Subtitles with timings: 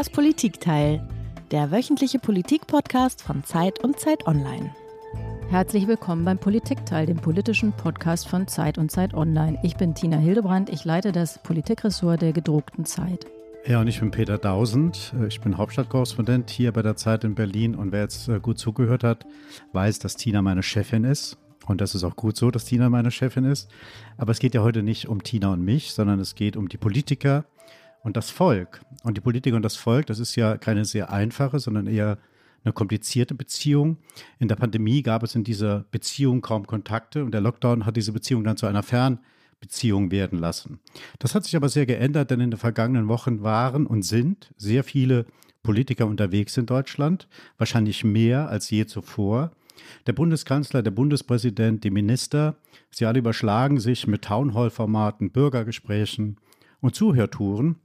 [0.00, 1.06] Das Politikteil,
[1.50, 4.74] der wöchentliche Politikpodcast von Zeit und Zeit Online.
[5.50, 9.58] Herzlich willkommen beim Politikteil, dem politischen Podcast von Zeit und Zeit Online.
[9.62, 13.26] Ich bin Tina Hildebrand, ich leite das Politikressort der gedruckten Zeit.
[13.66, 15.12] Ja, und ich bin Peter Dausend.
[15.28, 17.74] Ich bin Hauptstadtkorrespondent hier bei der Zeit in Berlin.
[17.74, 19.26] Und wer jetzt äh, gut zugehört hat,
[19.74, 21.36] weiß, dass Tina meine Chefin ist.
[21.66, 23.70] Und das ist auch gut so, dass Tina meine Chefin ist.
[24.16, 26.78] Aber es geht ja heute nicht um Tina und mich, sondern es geht um die
[26.78, 27.44] Politiker
[28.02, 28.80] und das Volk.
[29.02, 32.18] Und die Politiker und das Volk, das ist ja keine sehr einfache, sondern eher
[32.64, 33.98] eine komplizierte Beziehung.
[34.38, 38.12] In der Pandemie gab es in dieser Beziehung kaum Kontakte und der Lockdown hat diese
[38.12, 40.80] Beziehung dann zu einer Fernbeziehung werden lassen.
[41.18, 44.84] Das hat sich aber sehr geändert, denn in den vergangenen Wochen waren und sind sehr
[44.84, 45.24] viele
[45.62, 47.28] Politiker unterwegs in Deutschland,
[47.58, 49.52] wahrscheinlich mehr als je zuvor.
[50.06, 52.56] Der Bundeskanzler, der Bundespräsident, die Minister,
[52.90, 56.36] sie alle überschlagen sich mit Townhall-Formaten, Bürgergesprächen
[56.80, 57.76] und Zuhörtouren.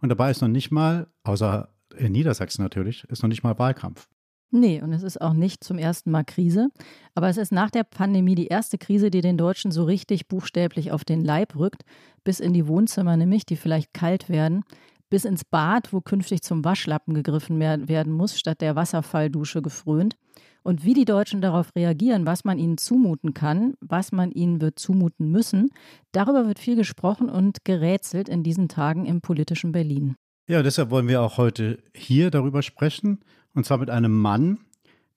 [0.00, 4.08] Und dabei ist noch nicht mal, außer in Niedersachsen natürlich, ist noch nicht mal Wahlkampf.
[4.52, 6.70] Nee, und es ist auch nicht zum ersten Mal Krise.
[7.14, 10.90] Aber es ist nach der Pandemie die erste Krise, die den Deutschen so richtig buchstäblich
[10.90, 11.82] auf den Leib rückt,
[12.24, 14.64] bis in die Wohnzimmer nämlich, die vielleicht kalt werden,
[15.08, 20.16] bis ins Bad, wo künftig zum Waschlappen gegriffen werden muss, statt der Wasserfalldusche gefrönt.
[20.62, 24.78] Und wie die Deutschen darauf reagieren, was man ihnen zumuten kann, was man ihnen wird
[24.78, 25.70] zumuten müssen,
[26.12, 30.16] darüber wird viel gesprochen und gerätselt in diesen Tagen im politischen Berlin.
[30.46, 33.20] Ja, deshalb wollen wir auch heute hier darüber sprechen.
[33.54, 34.58] Und zwar mit einem Mann,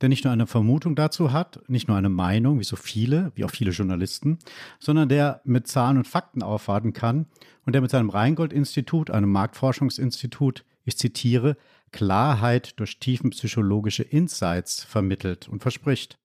[0.01, 3.45] der nicht nur eine Vermutung dazu hat, nicht nur eine Meinung, wie so viele, wie
[3.45, 4.37] auch viele Journalisten,
[4.79, 7.25] sondern der mit Zahlen und Fakten aufwarten kann
[7.65, 11.57] und der mit seinem Rheingold-Institut, einem Marktforschungsinstitut, ich zitiere,
[11.91, 16.17] Klarheit durch tiefenpsychologische Insights vermittelt und verspricht.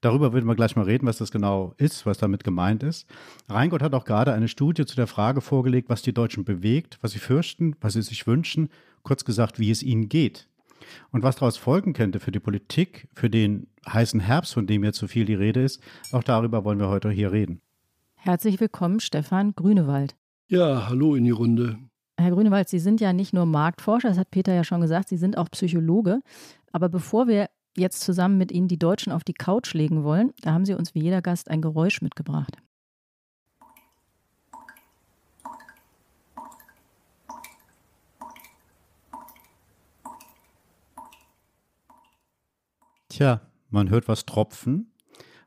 [0.00, 3.06] Darüber würden wir gleich mal reden, was das genau ist, was damit gemeint ist.
[3.48, 7.12] Reingott hat auch gerade eine Studie zu der Frage vorgelegt, was die Deutschen bewegt, was
[7.12, 8.70] sie fürchten, was sie sich wünschen,
[9.02, 10.48] kurz gesagt, wie es ihnen geht.
[11.10, 14.98] Und was daraus folgen könnte für die Politik, für den heißen Herbst, von dem jetzt
[14.98, 15.82] so viel die Rede ist,
[16.12, 17.60] auch darüber wollen wir heute hier reden.
[18.14, 20.16] Herzlich willkommen, Stefan Grünewald.
[20.48, 21.78] Ja, hallo in die Runde.
[22.20, 25.16] Herr Grünewald, Sie sind ja nicht nur Marktforscher, das hat Peter ja schon gesagt, Sie
[25.16, 26.20] sind auch Psychologe.
[26.72, 30.52] Aber bevor wir jetzt zusammen mit Ihnen die Deutschen auf die Couch legen wollen, da
[30.52, 32.56] haben Sie uns wie jeder Gast ein Geräusch mitgebracht.
[43.08, 44.92] Tja, man hört was tropfen.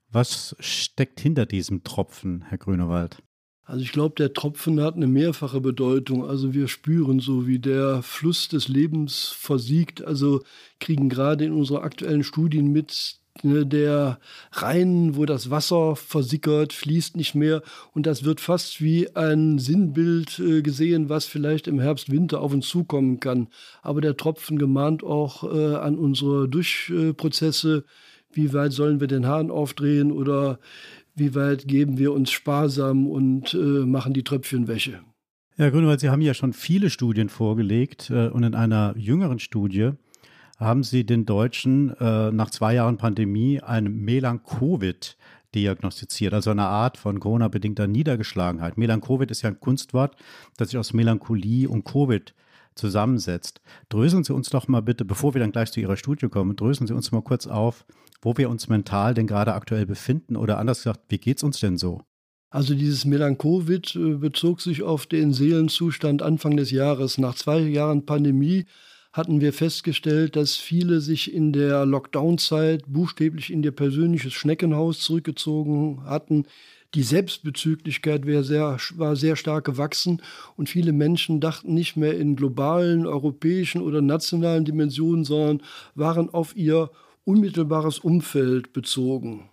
[0.09, 3.23] Was steckt hinter diesem Tropfen, Herr Grünewald?
[3.65, 6.27] Also ich glaube, der Tropfen hat eine mehrfache Bedeutung.
[6.27, 10.03] Also wir spüren so, wie der Fluss des Lebens versiegt.
[10.03, 10.41] Also
[10.79, 14.19] kriegen gerade in unseren aktuellen Studien mit, ne, der
[14.51, 17.63] Rhein, wo das Wasser versickert, fließt nicht mehr.
[17.93, 22.53] Und das wird fast wie ein Sinnbild äh, gesehen, was vielleicht im Herbst, Winter auf
[22.53, 23.47] uns zukommen kann.
[23.81, 27.85] Aber der Tropfen gemahnt auch äh, an unsere Durchprozesse.
[28.35, 30.59] Wie weit sollen wir den Hahn aufdrehen oder
[31.15, 35.01] wie weit geben wir uns sparsam und äh, machen die Tröpfchenwäsche.
[35.57, 39.91] Ja, Grünewald, Sie haben ja schon viele Studien vorgelegt äh, und in einer jüngeren Studie
[40.57, 45.17] haben Sie den Deutschen äh, nach zwei Jahren Pandemie ein Melanchovid
[45.53, 48.77] diagnostiziert, also eine Art von Corona-bedingter Niedergeschlagenheit.
[48.77, 50.15] Melanchovid ist ja ein Kunstwort,
[50.57, 52.33] das sich aus Melancholie und Covid
[52.75, 53.61] zusammensetzt.
[53.89, 56.87] Dröseln Sie uns doch mal bitte, bevor wir dann gleich zu Ihrer Studie kommen, dröseln
[56.87, 57.85] Sie uns mal kurz auf,
[58.21, 61.59] wo wir uns mental denn gerade aktuell befinden oder anders gesagt, wie geht es uns
[61.59, 62.01] denn so?
[62.49, 67.17] Also dieses Melanchovid äh, bezog sich auf den Seelenzustand Anfang des Jahres.
[67.17, 68.65] Nach zwei Jahren Pandemie
[69.11, 76.03] hatten wir festgestellt, dass viele sich in der Lockdown-Zeit buchstäblich in ihr persönliches Schneckenhaus zurückgezogen
[76.05, 76.45] hatten.
[76.95, 80.21] Die Selbstbezüglichkeit sehr, war sehr stark gewachsen
[80.55, 85.63] und viele Menschen dachten nicht mehr in globalen, europäischen oder nationalen Dimensionen, sondern
[85.95, 86.91] waren auf ihr
[87.25, 89.49] unmittelbares Umfeld bezogen.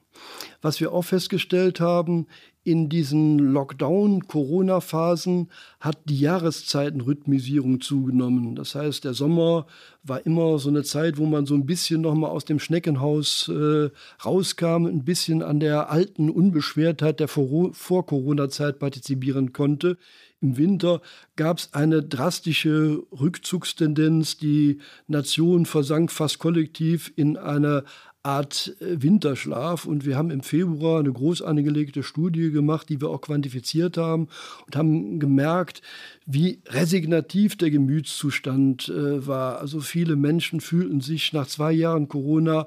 [0.61, 2.27] Was wir auch festgestellt haben,
[2.71, 5.51] in diesen Lockdown-Corona-Phasen
[5.81, 8.55] hat die Jahreszeitenrhythmisierung zugenommen.
[8.55, 9.67] Das heißt, der Sommer
[10.05, 13.49] war immer so eine Zeit, wo man so ein bisschen noch mal aus dem Schneckenhaus
[13.49, 13.91] äh,
[14.25, 19.97] rauskam, ein bisschen an der alten Unbeschwertheit der Vor-Corona-Zeit partizipieren konnte.
[20.41, 21.03] Im Winter
[21.37, 24.39] gab es eine drastische Rückzugstendenz.
[24.39, 27.85] Die Nation versank fast kollektiv in eine
[28.23, 29.87] Art äh, Winterschlaf.
[29.87, 34.29] Und wir haben im Februar eine groß angelegte Studie gemacht, die wir auch quantifiziert haben
[34.67, 35.83] und haben gemerkt,
[36.27, 39.59] wie resignativ der Gemütszustand äh, war.
[39.59, 42.67] Also viele Menschen fühlten sich nach zwei Jahren Corona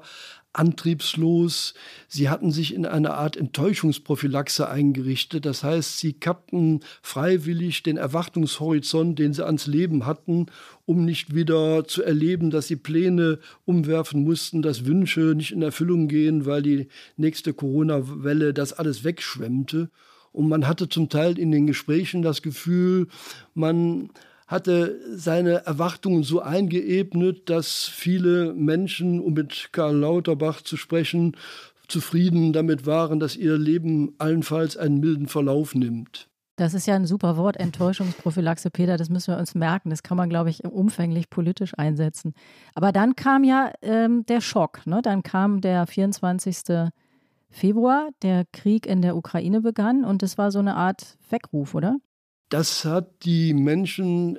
[0.54, 1.74] antriebslos.
[2.08, 5.44] Sie hatten sich in eine Art Enttäuschungsprophylaxe eingerichtet.
[5.44, 10.46] Das heißt, sie kappten freiwillig den Erwartungshorizont, den sie ans Leben hatten,
[10.86, 16.08] um nicht wieder zu erleben, dass sie Pläne umwerfen mussten, dass Wünsche nicht in Erfüllung
[16.08, 19.90] gehen, weil die nächste Corona-Welle das alles wegschwemmte.
[20.32, 23.08] Und man hatte zum Teil in den Gesprächen das Gefühl,
[23.54, 24.10] man
[24.46, 31.36] hatte seine Erwartungen so eingeebnet, dass viele Menschen, um mit Karl Lauterbach zu sprechen,
[31.88, 36.28] zufrieden damit waren, dass ihr Leben allenfalls einen milden Verlauf nimmt.
[36.56, 39.90] Das ist ja ein super Wort, Enttäuschungsprophylaxe, Peter, das müssen wir uns merken.
[39.90, 42.32] Das kann man, glaube ich, umfänglich politisch einsetzen.
[42.74, 44.86] Aber dann kam ja ähm, der Schock.
[44.86, 45.02] Ne?
[45.02, 46.90] Dann kam der 24.
[47.50, 51.96] Februar, der Krieg in der Ukraine begann und es war so eine Art Weckruf, oder?
[52.48, 54.38] Das hat die Menschen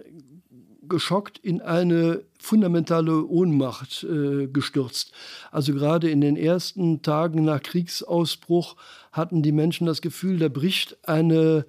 [0.87, 5.11] geschockt in eine fundamentale Ohnmacht äh, gestürzt.
[5.51, 8.75] Also gerade in den ersten Tagen nach Kriegsausbruch
[9.11, 11.65] hatten die Menschen das Gefühl, da bricht eine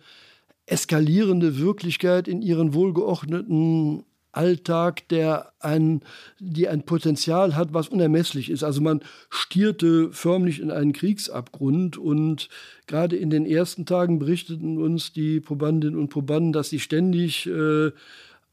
[0.66, 4.04] eskalierende Wirklichkeit in ihren wohlgeordneten
[4.36, 6.02] Alltag, der ein,
[6.38, 8.62] die ein Potenzial hat, was unermesslich ist.
[8.62, 9.00] Also man
[9.30, 12.48] stierte förmlich in einen Kriegsabgrund und
[12.86, 17.90] gerade in den ersten Tagen berichteten uns die Probandinnen und Probanden, dass sie ständig äh,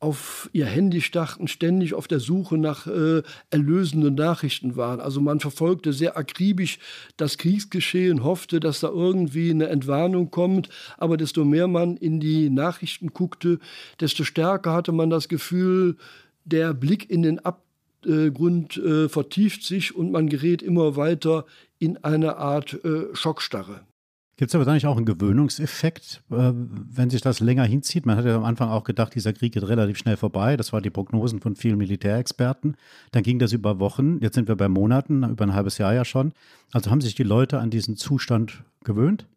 [0.04, 5.00] auf ihr Handy starrten, ständig auf der Suche nach äh, erlösenden Nachrichten waren.
[5.00, 6.78] Also man verfolgte sehr akribisch
[7.16, 10.68] das Kriegsgeschehen, hoffte, dass da irgendwie eine Entwarnung kommt.
[10.98, 13.60] Aber desto mehr man in die Nachrichten guckte,
[14.02, 15.96] desto stärker hatte man das Gefühl,
[16.44, 21.46] der Blick in den Abgrund äh, vertieft sich und man gerät immer weiter
[21.80, 23.86] in eine Art äh, Schockstarre.
[24.36, 28.08] Gibt es aber da nicht auch einen Gewöhnungseffekt, äh, wenn sich das länger hinzieht?
[28.08, 30.58] Man hat ja am Anfang auch gedacht, dieser Krieg geht relativ schnell vorbei.
[30.58, 32.76] Das waren die Prognosen von vielen Militärexperten.
[33.12, 34.20] Dann ging das über Wochen.
[34.22, 36.34] Jetzt sind wir bei Monaten, über ein halbes Jahr ja schon.
[36.72, 39.28] Also haben sich die Leute an diesen Zustand gewöhnt?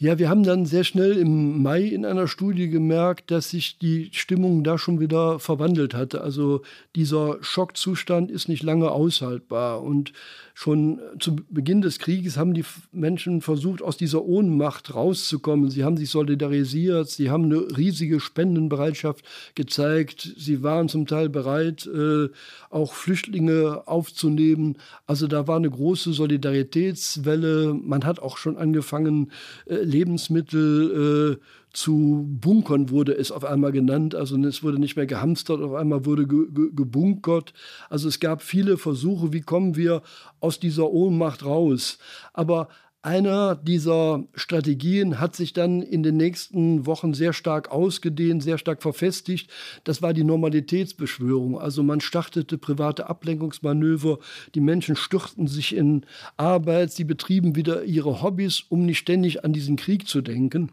[0.00, 4.10] Ja, wir haben dann sehr schnell im Mai in einer Studie gemerkt, dass sich die
[4.12, 6.20] Stimmung da schon wieder verwandelt hatte.
[6.20, 6.62] Also
[6.94, 9.82] dieser Schockzustand ist nicht lange aushaltbar.
[9.82, 10.12] Und
[10.54, 15.68] schon zu Beginn des Krieges haben die Menschen versucht, aus dieser Ohnmacht rauszukommen.
[15.68, 19.24] Sie haben sich solidarisiert, sie haben eine riesige Spendenbereitschaft
[19.56, 20.32] gezeigt.
[20.36, 22.28] Sie waren zum Teil bereit, äh,
[22.70, 24.76] auch Flüchtlinge aufzunehmen.
[25.06, 27.74] Also da war eine große Solidaritätswelle.
[27.74, 29.32] Man hat auch schon angefangen,
[29.66, 34.14] äh, Lebensmittel äh, zu bunkern, wurde es auf einmal genannt.
[34.14, 37.52] Also es wurde nicht mehr gehamstert, auf einmal wurde ge ge gebunkert.
[37.88, 40.02] Also es gab viele Versuche, wie kommen wir
[40.40, 41.98] aus dieser Ohnmacht raus.
[42.32, 42.68] Aber
[43.02, 48.82] einer dieser Strategien hat sich dann in den nächsten Wochen sehr stark ausgedehnt, sehr stark
[48.82, 49.50] verfestigt.
[49.84, 51.58] Das war die Normalitätsbeschwörung.
[51.60, 54.18] Also man startete private Ablenkungsmanöver,
[54.54, 56.04] die Menschen stürzen sich in
[56.36, 60.72] Arbeit, sie betrieben wieder ihre Hobbys, um nicht ständig an diesen Krieg zu denken.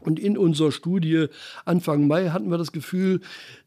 [0.00, 1.26] Und in unserer Studie
[1.64, 3.20] Anfang Mai hatten wir das Gefühl,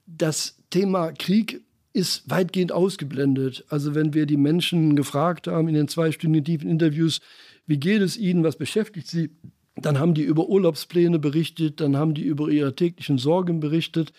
[0.06, 1.62] das Thema Krieg
[1.94, 3.66] ist weitgehend ausgeblendet.
[3.68, 7.20] Also wenn wir die Menschen gefragt haben in den zweistündigen tiefen Interviews,
[7.66, 9.30] wie geht es ihnen, was beschäftigt sie,
[9.76, 14.12] dann haben die über Urlaubspläne berichtet, dann haben die über ihre täglichen Sorgen berichtet.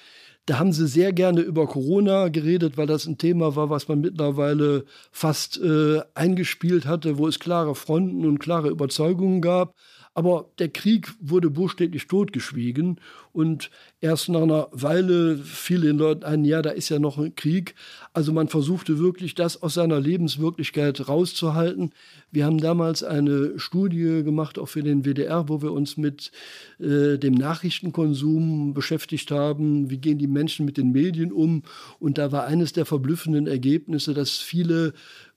[0.46, 4.00] Da haben sie sehr gerne über Corona geredet, weil das ein Thema war, was man
[4.00, 9.76] mittlerweile fast äh, eingespielt hatte, wo es klare Fronten und klare Überzeugungen gab.
[10.14, 13.00] Aber der Krieg wurde buchstäblich totgeschwiegen
[13.32, 13.70] und
[14.02, 17.74] erst nach einer Weile fiel den Leuten ein, ja, da ist ja noch ein Krieg.
[18.12, 21.94] Also man versuchte wirklich, das aus seiner Lebenswirklichkeit rauszuhalten.
[22.30, 26.30] Wir haben damals eine Studie gemacht, auch für den WDR, wo wir uns mit
[26.78, 29.88] äh, dem Nachrichtenkonsum beschäftigt haben.
[29.88, 31.62] Wie gehen die Menschen mit den Medien um?
[31.98, 34.92] Und da war eines der verblüffenden Ergebnisse, dass viele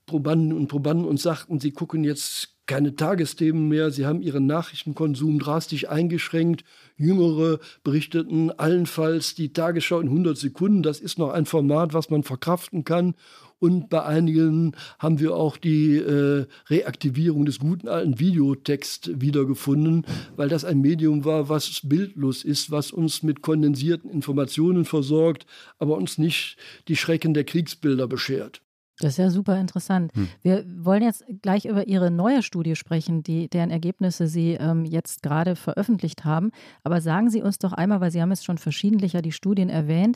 [0.06, 3.92] Probanden und Probanden uns sagten, sie gucken jetzt keine Tagesthemen mehr.
[3.92, 6.64] Sie haben ihren Nachrichtenkonsum drastisch eingeschränkt.
[6.98, 10.84] Jüngere berichteten allenfalls die Tagesschau in 100 Sekunden.
[10.84, 13.16] Das ist noch ein Format, was man verkraften kann.
[13.60, 20.06] Und bei einigen haben wir auch die äh, Reaktivierung des guten alten Videotext wiedergefunden,
[20.36, 25.46] weil das ein Medium war, was bildlos ist, was uns mit kondensierten Informationen versorgt,
[25.80, 26.58] aber uns nicht
[26.90, 28.62] die Schrecken der Kriegsbilder beschert.
[29.00, 30.12] Das ist ja super interessant.
[30.16, 30.30] Hm.
[30.42, 35.22] Wir wollen jetzt gleich über Ihre neue Studie sprechen, die, deren Ergebnisse Sie ähm, jetzt
[35.22, 36.52] gerade veröffentlicht haben.
[36.84, 40.16] Aber sagen Sie uns doch einmal, weil Sie haben jetzt schon verschiedentlicher die Studien erwähnt,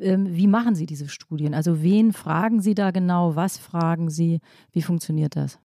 [0.00, 1.54] ähm, wie machen Sie diese Studien?
[1.54, 3.36] Also wen fragen Sie da genau?
[3.36, 4.40] Was fragen Sie?
[4.72, 5.60] Wie funktioniert das?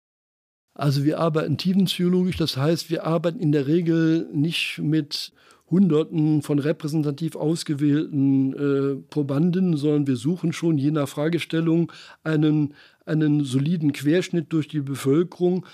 [0.76, 5.32] Also wir arbeiten tiefenpsychologisch, das heißt, wir arbeiten in der Regel nicht mit
[5.74, 11.92] Hunderten von repräsentativ ausgewählten äh, Probanden, sondern wir suchen schon je nach Fragestellung
[12.24, 12.76] einen,
[13.06, 15.66] einen soliden Querschnitt durch die Bevölkerung.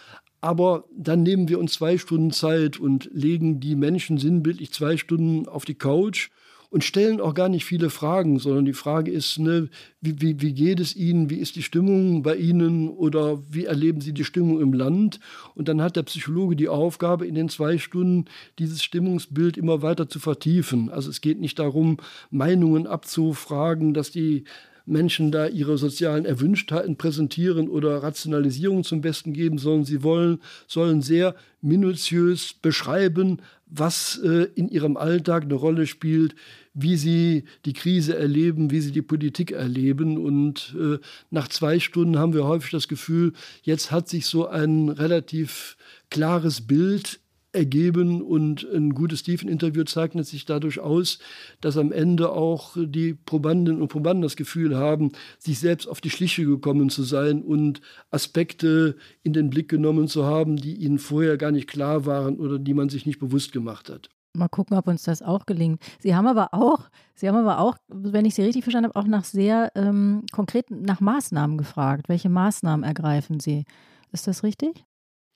[0.42, 5.48] Aber dann nehmen wir uns zwei Stunden Zeit und legen die Menschen sinnbildlich zwei Stunden
[5.50, 6.30] auf die Couch
[6.70, 9.70] und stellen auch gar nicht viele Fragen, sondern die Frage ist, ne,
[10.02, 14.02] wie, wie, wie geht es Ihnen, wie ist die Stimmung bei Ihnen oder wie erleben
[14.02, 15.20] Sie die Stimmung im Land?
[15.56, 18.26] Und dann hat der Psychologe die Aufgabe, in den zwei Stunden
[18.60, 20.90] dieses Stimmungsbild immer weiter zu vertiefen.
[20.90, 21.98] Also es geht nicht darum,
[22.30, 24.44] Meinungen abzufragen, dass die
[24.90, 31.02] Menschen da ihre sozialen Erwünschtheiten präsentieren oder Rationalisierung zum Besten geben, sondern sie wollen, sollen
[31.02, 36.36] sehr minutiös beschreiben, was äh, in ihrem Alltag eine Rolle spielt,
[36.74, 40.18] wie sie die Krise erleben, wie sie die Politik erleben.
[40.18, 40.98] Und äh,
[41.30, 45.78] nach zwei Stunden haben wir häufig das Gefühl, jetzt hat sich so ein relativ
[46.10, 47.20] klares Bild
[47.52, 51.20] ergeben und ein gutes Tiefeninterview zeichnet sich dadurch aus,
[51.62, 56.10] dass am Ende auch die Probandinnen und Probanden das Gefühl haben, sich selbst auf die
[56.10, 61.38] Schliche gekommen zu sein und Aspekte in den Blick genommen zu haben, die ihnen vorher
[61.38, 64.10] gar nicht klar waren oder die man sich nicht bewusst gemacht hat.
[64.36, 65.82] Mal gucken, ob uns das auch gelingt.
[66.00, 69.08] Sie haben aber auch, Sie haben aber auch, wenn ich Sie richtig verstanden habe, auch
[69.08, 72.10] nach sehr ähm, konkreten, nach Maßnahmen gefragt.
[72.10, 73.66] Welche Maßnahmen ergreifen Sie?
[74.12, 74.86] Ist das richtig?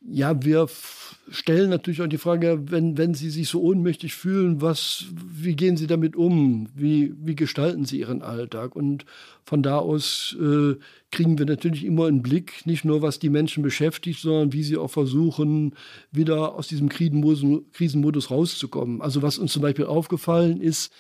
[0.06, 0.68] Ja, wir
[1.30, 5.78] stellen natürlich auch die Frage, wenn, wenn Sie sich so ohnmächtig fühlen, was, wie gehen
[5.78, 6.68] Sie damit um?
[6.76, 8.76] Wie, wie gestalten Sie Ihren Alltag?
[8.76, 9.06] Und
[9.46, 10.76] von da aus äh,
[11.10, 14.76] kriegen wir natürlich immer einen Blick, nicht nur was die Menschen beschäftigt, sondern wie sie
[14.76, 15.74] auch versuchen,
[16.12, 19.02] wieder aus diesem Krisenmodus, Krisenmodus rauszukommen.
[19.02, 20.92] Also was uns zum Beispiel aufgefallen ist,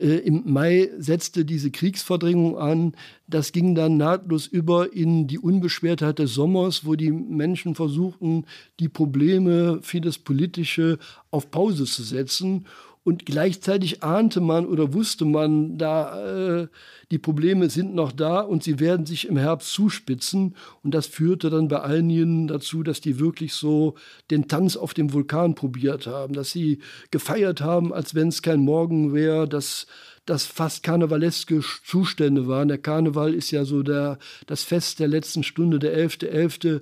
[0.00, 2.94] äh, Im Mai setzte diese Kriegsverdrängung an.
[3.26, 8.46] Das ging dann nahtlos über in die Unbeschwertheit des Sommers, wo die Menschen versuchten,
[8.80, 10.98] die Probleme, vieles Politische
[11.30, 12.66] auf Pause zu setzen
[13.02, 16.68] und gleichzeitig ahnte man oder wusste man, da äh,
[17.10, 20.54] die Probleme sind noch da und sie werden sich im Herbst zuspitzen.
[20.82, 23.94] Und das führte dann bei einigen dazu, dass die wirklich so
[24.30, 26.80] den Tanz auf dem Vulkan probiert haben, dass sie
[27.10, 29.86] gefeiert haben, als wenn es kein Morgen wäre, dass
[30.26, 32.68] das fast karnevaleske Zustände waren.
[32.68, 36.60] Der Karneval ist ja so der, das Fest der letzten Stunde, der 11.11.
[36.60, 36.80] .11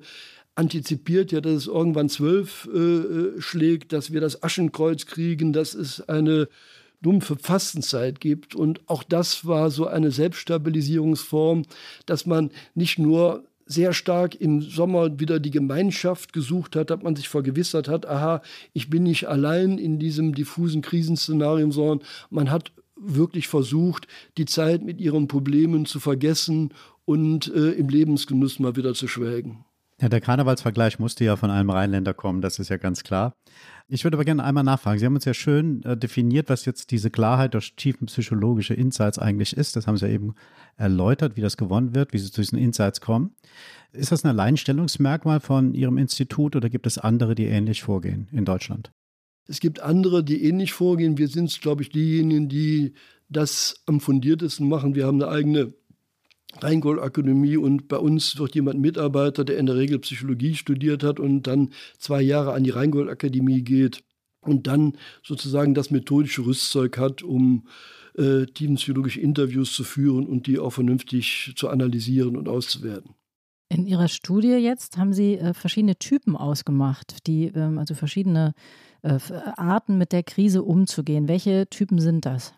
[0.58, 5.72] antizipiert ja, dass es irgendwann zwölf äh, äh, schlägt, dass wir das Aschenkreuz kriegen, dass
[5.72, 6.48] es eine
[7.00, 8.56] dumpfe Fastenzeit gibt.
[8.56, 11.62] Und auch das war so eine Selbststabilisierungsform,
[12.06, 17.14] dass man nicht nur sehr stark im Sommer wieder die Gemeinschaft gesucht hat, dass man
[17.14, 22.00] sich vergewissert hat, aha, ich bin nicht allein in diesem diffusen Krisenszenario, sondern
[22.30, 26.72] man hat wirklich versucht, die Zeit mit ihren Problemen zu vergessen
[27.04, 29.64] und äh, im Lebensgenuss mal wieder zu schwelgen.
[30.00, 33.34] Ja, der Karnevalsvergleich musste ja von einem Rheinländer kommen, das ist ja ganz klar.
[33.88, 35.00] Ich würde aber gerne einmal nachfragen.
[35.00, 39.56] Sie haben uns ja schön äh, definiert, was jetzt diese Klarheit durch tiefenpsychologische Insights eigentlich
[39.56, 39.74] ist.
[39.74, 40.34] Das haben Sie ja eben
[40.76, 43.34] erläutert, wie das gewonnen wird, wie Sie zu diesen Insights kommen.
[43.92, 48.44] Ist das ein Alleinstellungsmerkmal von Ihrem Institut oder gibt es andere, die ähnlich vorgehen in
[48.44, 48.92] Deutschland?
[49.48, 51.18] Es gibt andere, die ähnlich vorgehen.
[51.18, 52.92] Wir sind, glaube ich, diejenigen, die
[53.30, 54.94] das am fundiertesten machen.
[54.94, 55.72] Wir haben eine eigene
[56.60, 61.42] Rheingold-Akademie und bei uns wird jemand Mitarbeiter, der in der Regel Psychologie studiert hat und
[61.42, 64.02] dann zwei Jahre an die Rheingold-Akademie geht
[64.40, 67.66] und dann sozusagen das methodische Rüstzeug hat, um
[68.16, 73.14] äh, tiefenpsychologische Interviews zu führen und die auch vernünftig zu analysieren und auszuwerten.
[73.70, 78.54] In Ihrer Studie jetzt haben Sie äh, verschiedene Typen ausgemacht, die ähm, also verschiedene
[79.02, 79.18] äh,
[79.56, 81.28] Arten mit der Krise umzugehen.
[81.28, 82.54] Welche Typen sind das?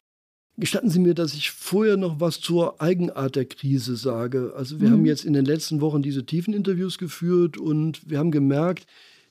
[0.60, 4.52] Gestatten Sie mir, dass ich vorher noch was zur Eigenart der Krise sage.
[4.54, 4.92] Also wir mhm.
[4.92, 8.86] haben jetzt in den letzten Wochen diese tiefen Interviews geführt und wir haben gemerkt,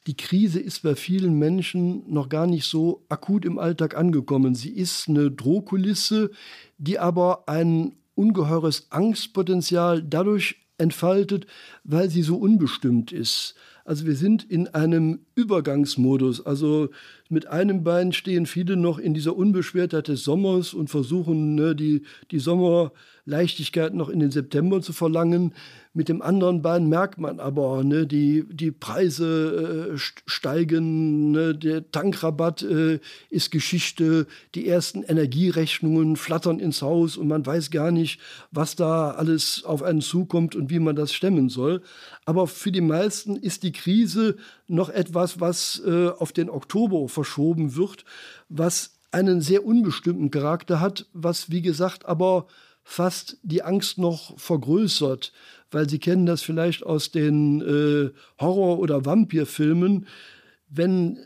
[0.08, 4.56] die Krise ist bei vielen Menschen noch gar nicht so akut im Alltag angekommen.
[4.56, 6.32] Sie ist eine Drohkulisse,
[6.80, 11.46] die aber ein ungeheures Angstpotenzial dadurch entfaltet,
[11.84, 13.54] weil sie so unbestimmt ist.
[13.90, 16.46] Also wir sind in einem Übergangsmodus.
[16.46, 16.90] Also
[17.28, 22.04] mit einem Bein stehen viele noch in dieser Unbeschwertheit des Sommers und versuchen, ne, die,
[22.30, 22.38] die
[23.30, 25.54] Sommerleichtigkeit noch in den September zu verlangen.
[25.94, 31.92] Mit dem anderen Bein merkt man aber, ne, die, die Preise äh, steigen, ne, der
[31.92, 38.20] Tankrabatt äh, ist Geschichte, die ersten Energierechnungen flattern ins Haus und man weiß gar nicht,
[38.52, 41.82] was da alles auf einen zukommt und wie man das stemmen soll.
[42.26, 47.76] Aber für die meisten ist die Krise noch etwas, was äh, auf den Oktober verschoben
[47.76, 48.06] wird,
[48.48, 52.46] was einen sehr unbestimmten Charakter hat, was wie gesagt aber
[52.90, 55.32] fast die Angst noch vergrößert,
[55.70, 58.10] weil Sie kennen das vielleicht aus den äh,
[58.42, 60.08] Horror- oder Vampirfilmen,
[60.70, 61.20] wenn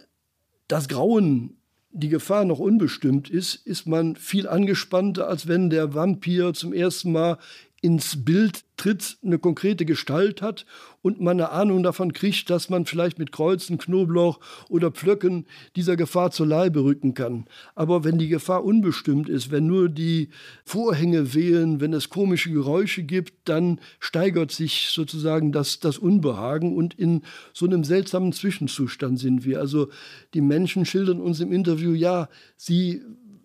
[0.67, 1.55] das Grauen
[1.91, 7.13] die Gefahr noch unbestimmt ist, ist man viel angespannter, als wenn der Vampir zum ersten
[7.13, 7.37] Mal
[7.83, 10.65] ins Bild tritt, eine konkrete Gestalt hat
[11.01, 15.97] und man eine Ahnung davon kriegt, dass man vielleicht mit Kreuzen, Knoblauch oder Pflöcken dieser
[15.97, 17.45] Gefahr zur Leibe rücken kann.
[17.75, 20.29] Aber wenn die Gefahr unbestimmt ist, wenn nur die
[20.63, 26.93] Vorhänge wehlen, wenn es komische Geräusche gibt, dann steigert sich sozusagen das, das Unbehagen und
[26.93, 29.59] in so einem seltsamen Zwischenzustand sind wir.
[29.59, 29.89] Also
[30.33, 33.01] die Menschen schildern uns im Interview, ja, sie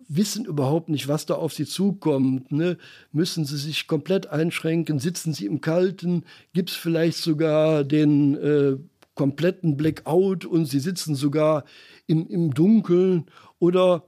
[0.09, 2.51] wissen überhaupt nicht, was da auf sie zukommt.
[2.51, 2.77] Ne?
[3.13, 4.99] Müssen sie sich komplett einschränken?
[4.99, 6.25] Sitzen sie im Kalten?
[6.53, 8.77] Gibt es vielleicht sogar den äh,
[9.13, 11.63] kompletten Blackout und sie sitzen sogar
[12.07, 13.27] im, im Dunkeln?
[13.59, 14.03] Oder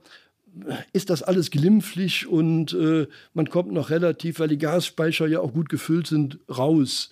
[0.92, 5.54] ist das alles glimpflich und äh, man kommt noch relativ, weil die Gasspeicher ja auch
[5.54, 7.10] gut gefüllt sind, raus?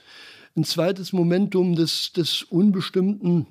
[0.56, 3.46] Ein zweites Momentum des, des Unbestimmten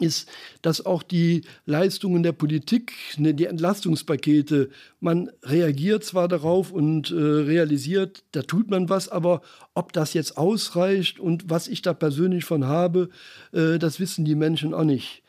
[0.00, 0.28] ist,
[0.62, 4.70] dass auch die Leistungen der Politik, ne, die Entlastungspakete,
[5.00, 9.40] man reagiert zwar darauf und äh, realisiert, da tut man was, aber
[9.74, 13.08] ob das jetzt ausreicht und was ich da persönlich von habe,
[13.52, 15.22] äh, das wissen die Menschen auch nicht.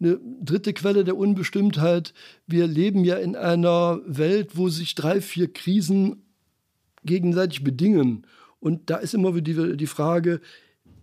[0.00, 2.14] Eine dritte Quelle der Unbestimmtheit,
[2.46, 6.22] wir leben ja in einer Welt, wo sich drei, vier Krisen
[7.04, 8.26] gegenseitig bedingen.
[8.60, 10.40] Und da ist immer wieder die, die Frage,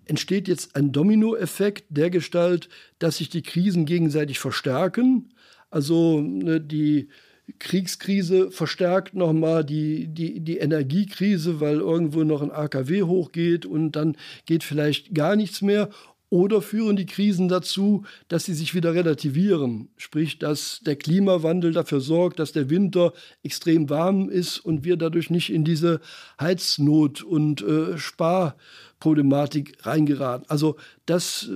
[0.05, 2.69] entsteht jetzt ein Dominoeffekt der Gestalt,
[2.99, 5.33] dass sich die Krisen gegenseitig verstärken.
[5.69, 7.09] Also ne, die
[7.59, 14.15] Kriegskrise verstärkt nochmal die, die, die Energiekrise, weil irgendwo noch ein AKW hochgeht und dann
[14.45, 15.89] geht vielleicht gar nichts mehr.
[16.33, 19.89] Oder führen die Krisen dazu, dass sie sich wieder relativieren?
[19.97, 25.29] Sprich, dass der Klimawandel dafür sorgt, dass der Winter extrem warm ist und wir dadurch
[25.29, 26.01] nicht in diese
[26.41, 28.55] Heiznot und äh, Spar
[29.03, 30.45] Problematik reingeraten.
[30.47, 31.49] Also das,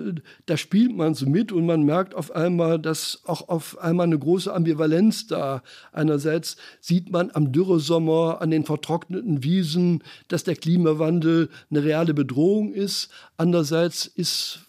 [0.48, 4.20] da spielt man so mit und man merkt auf einmal, dass auch auf einmal eine
[4.20, 5.64] große Ambivalenz da.
[5.94, 12.74] Einerseits sieht man am Dürresommer, an den vertrockneten Wiesen, dass der Klimawandel eine reale Bedrohung
[12.74, 13.12] ist.
[13.38, 14.60] Andererseits ist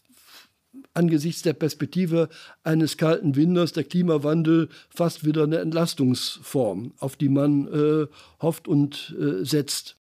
[0.95, 2.29] angesichts der Perspektive
[2.63, 8.07] eines kalten Winters der Klimawandel fast wieder eine Entlastungsform, auf die man äh,
[8.41, 9.99] hofft und äh, setzt.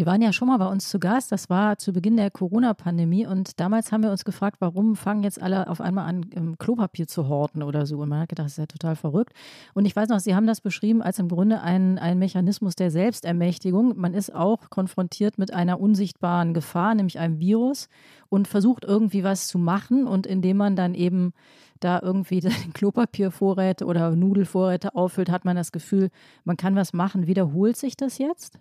[0.00, 1.30] Sie waren ja schon mal bei uns zu Gast.
[1.30, 3.26] Das war zu Beginn der Corona-Pandemie.
[3.26, 7.28] Und damals haben wir uns gefragt, warum fangen jetzt alle auf einmal an, Klopapier zu
[7.28, 7.98] horten oder so.
[7.98, 9.34] Und man hat gedacht, das ist ja total verrückt.
[9.74, 12.90] Und ich weiß noch, Sie haben das beschrieben als im Grunde ein, ein Mechanismus der
[12.90, 13.98] Selbstermächtigung.
[13.98, 17.90] Man ist auch konfrontiert mit einer unsichtbaren Gefahr, nämlich einem Virus,
[18.30, 20.06] und versucht irgendwie was zu machen.
[20.06, 21.34] Und indem man dann eben
[21.78, 22.40] da irgendwie
[22.72, 26.08] Klopapiervorräte oder Nudelvorräte auffüllt, hat man das Gefühl,
[26.44, 27.26] man kann was machen.
[27.26, 28.60] Wiederholt sich das jetzt?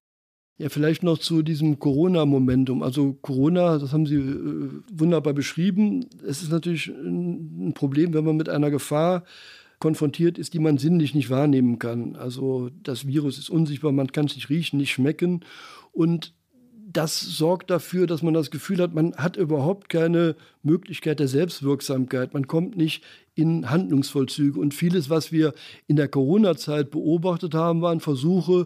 [0.59, 2.83] Ja, vielleicht noch zu diesem Corona-Momentum.
[2.83, 6.05] Also Corona, das haben Sie äh, wunderbar beschrieben.
[6.27, 9.23] Es ist natürlich ein Problem, wenn man mit einer Gefahr
[9.79, 12.17] konfrontiert ist, die man sinnlich nicht wahrnehmen kann.
[12.17, 15.45] Also das Virus ist unsichtbar, man kann es nicht riechen, nicht schmecken.
[15.93, 16.33] Und
[16.91, 22.33] das sorgt dafür, dass man das Gefühl hat, man hat überhaupt keine Möglichkeit der Selbstwirksamkeit.
[22.33, 23.03] Man kommt nicht
[23.35, 24.59] in Handlungsvollzüge.
[24.59, 25.53] Und vieles, was wir
[25.87, 28.65] in der Corona-Zeit beobachtet haben, waren Versuche,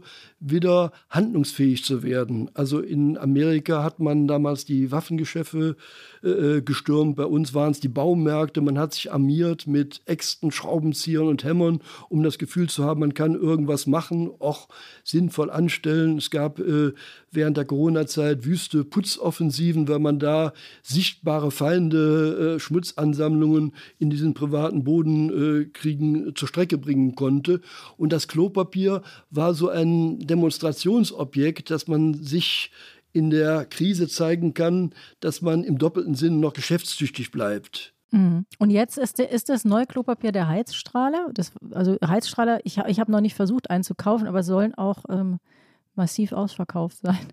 [0.51, 2.49] wieder handlungsfähig zu werden.
[2.53, 5.75] Also in Amerika hat man damals die Waffengeschäfte
[6.23, 7.15] äh, gestürmt.
[7.15, 8.61] Bei uns waren es die Baumärkte.
[8.61, 11.79] Man hat sich armiert mit Äxten, Schraubenziehern und Hämmern,
[12.09, 14.67] um das Gefühl zu haben, man kann irgendwas machen, auch
[15.03, 16.17] sinnvoll anstellen.
[16.17, 16.93] Es gab äh,
[17.31, 24.53] während der Corona-Zeit wüste Putzoffensiven, weil man da sichtbare Feinde, äh, Schmutzansammlungen in diesen privaten
[24.53, 27.61] privaten Bodenkriegen äh, zur Strecke bringen konnte.
[27.97, 32.71] Und das Klopapier war so ein Demonstrationsobjekt, dass man sich
[33.11, 37.93] in der Krise zeigen kann, dass man im doppelten Sinn noch geschäftstüchtig bleibt.
[38.09, 38.45] Mhm.
[38.57, 41.29] Und jetzt ist, ist das neue Klopapier der Heizstrahler.
[41.33, 45.03] Das, also Heizstrahler, ich, ich habe noch nicht versucht, einen zu kaufen, aber sollen auch
[45.09, 45.39] ähm,
[45.93, 47.27] massiv ausverkauft sein.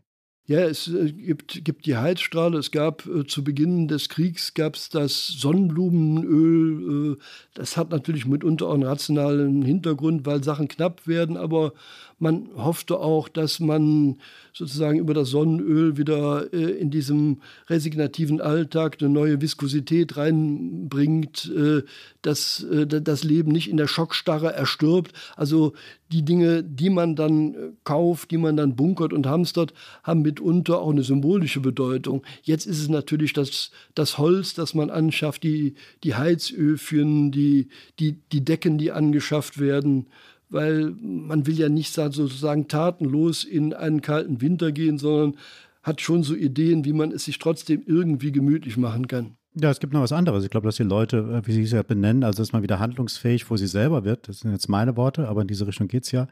[0.50, 2.58] Ja, es äh, gibt, gibt die Heizstrahle.
[2.58, 7.12] Es gab äh, zu Beginn des Kriegs gab es das Sonnenblumenöl.
[7.12, 7.22] Äh,
[7.54, 11.36] das hat natürlich mitunter auch einen rationalen Hintergrund, weil Sachen knapp werden.
[11.36, 11.72] Aber
[12.18, 14.18] man hoffte auch, dass man
[14.52, 21.82] sozusagen über das Sonnenöl wieder äh, in diesem resignativen Alltag eine neue Viskosität reinbringt, äh,
[22.22, 25.12] dass äh, das Leben nicht in der Schockstarre erstirbt.
[25.36, 25.72] Also
[26.12, 30.80] die Dinge, die man dann äh, kauft, die man dann bunkert und hamstert, haben mitunter
[30.80, 32.22] auch eine symbolische Bedeutung.
[32.42, 38.16] Jetzt ist es natürlich das, das Holz, das man anschafft, die, die Heizöfchen, die, die,
[38.32, 40.06] die Decken, die angeschafft werden
[40.50, 45.36] weil man will ja nicht sozusagen tatenlos in einen kalten Winter gehen, sondern
[45.82, 49.36] hat schon so Ideen, wie man es sich trotzdem irgendwie gemütlich machen kann.
[49.54, 50.44] Ja, es gibt noch was anderes.
[50.44, 52.78] Ich glaube, dass die Leute, äh, wie Sie es ja benennen, also dass man wieder
[52.78, 56.04] handlungsfähig, wo sie selber wird, das sind jetzt meine Worte, aber in diese Richtung geht
[56.04, 56.28] es ja,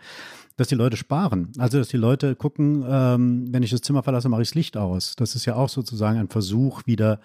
[0.57, 1.51] dass die Leute sparen.
[1.59, 4.77] Also, dass die Leute gucken, ähm, wenn ich das Zimmer verlasse, mache ich das Licht
[4.77, 5.17] aus.
[5.17, 7.21] Das ist ja auch sozusagen ein Versuch, wieder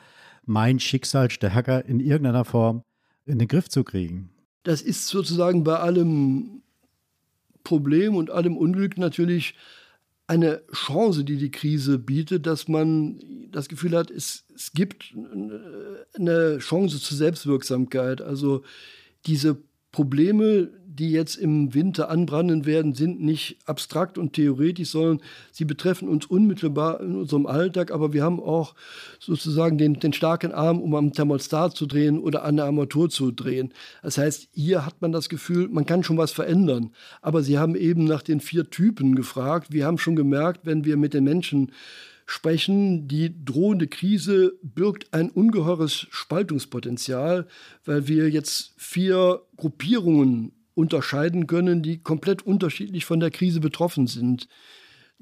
[0.45, 2.81] mein Schicksal stärker in irgendeiner Form
[3.25, 4.31] in den Griff zu kriegen.
[4.63, 6.62] Das ist sozusagen bei allem
[7.63, 9.55] Problem und allem Unglück natürlich
[10.27, 13.19] eine Chance, die die Krise bietet, dass man
[13.51, 15.13] das Gefühl hat, es, es gibt
[16.15, 18.21] eine Chance zur Selbstwirksamkeit.
[18.21, 18.63] Also
[19.25, 19.57] diese
[19.93, 26.09] Probleme, die jetzt im Winter anbranden werden, sind nicht abstrakt und theoretisch, sondern sie betreffen
[26.09, 27.91] uns unmittelbar in unserem Alltag.
[27.91, 28.75] Aber wir haben auch
[29.19, 33.31] sozusagen den, den starken Arm, um am Thermostat zu drehen oder an der Armatur zu
[33.31, 33.73] drehen.
[34.01, 36.91] Das heißt, hier hat man das Gefühl, man kann schon was verändern.
[37.21, 39.71] Aber Sie haben eben nach den vier Typen gefragt.
[39.71, 41.71] Wir haben schon gemerkt, wenn wir mit den Menschen
[42.25, 47.47] sprechen, die drohende Krise birgt ein ungeheures Spaltungspotenzial,
[47.85, 54.47] weil wir jetzt vier Gruppierungen unterscheiden können, die komplett unterschiedlich von der Krise betroffen sind.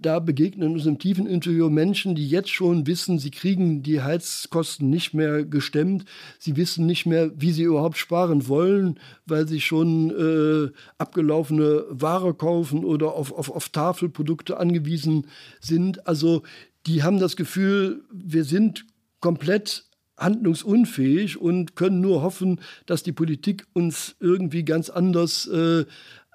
[0.01, 4.89] Da begegnen uns im tiefen Interview Menschen, die jetzt schon wissen, sie kriegen die Heizkosten
[4.89, 6.05] nicht mehr gestemmt.
[6.39, 12.33] Sie wissen nicht mehr, wie sie überhaupt sparen wollen, weil sie schon äh, abgelaufene Ware
[12.33, 15.27] kaufen oder auf, auf, auf Tafelprodukte angewiesen
[15.59, 16.07] sind.
[16.07, 16.41] Also
[16.85, 18.85] die haben das Gefühl, wir sind
[19.19, 19.85] komplett
[20.17, 25.85] handlungsunfähig und können nur hoffen, dass die Politik uns irgendwie ganz anders äh,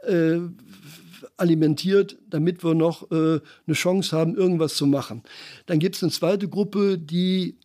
[0.03, 0.41] äh,
[1.37, 5.23] alimentiert, damit wir noch äh, eine Chance haben, irgendwas zu machen.
[5.67, 7.57] Dann gibt es eine zweite Gruppe, die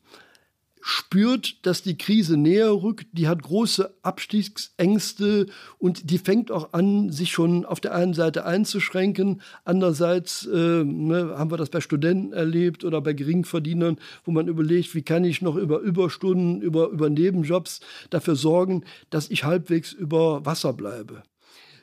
[0.82, 5.46] spürt, dass die Krise näher rückt, die hat große Abstiegsängste
[5.78, 9.42] und die fängt auch an, sich schon auf der einen Seite einzuschränken.
[9.64, 14.94] Andererseits äh, ne, haben wir das bei Studenten erlebt oder bei Geringverdienern, wo man überlegt,
[14.96, 20.46] wie kann ich noch über Überstunden, über, über Nebenjobs dafür sorgen, dass ich halbwegs über
[20.46, 21.24] Wasser bleibe.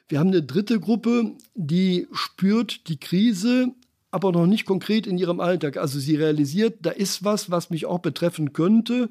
[0.09, 3.75] Wir haben eine dritte Gruppe, die spürt die Krise,
[4.11, 5.77] aber noch nicht konkret in ihrem Alltag.
[5.77, 9.11] Also sie realisiert, da ist was, was mich auch betreffen könnte.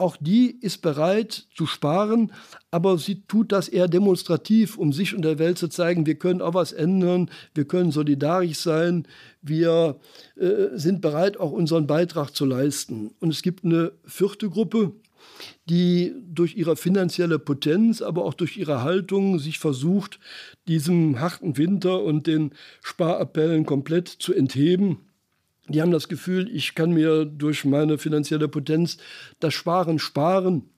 [0.00, 2.32] Auch die ist bereit zu sparen,
[2.70, 6.40] aber sie tut das eher demonstrativ, um sich und der Welt zu zeigen, wir können
[6.40, 9.08] auch was ändern, wir können solidarisch sein,
[9.42, 9.98] wir
[10.36, 13.10] äh, sind bereit, auch unseren Beitrag zu leisten.
[13.18, 14.92] Und es gibt eine vierte Gruppe,
[15.68, 20.18] die durch ihre finanzielle Potenz, aber auch durch ihre Haltung sich versucht,
[20.66, 24.98] diesem harten Winter und den Sparappellen komplett zu entheben.
[25.68, 28.96] Die haben das Gefühl, ich kann mir durch meine finanzielle Potenz
[29.38, 30.70] das Sparen sparen.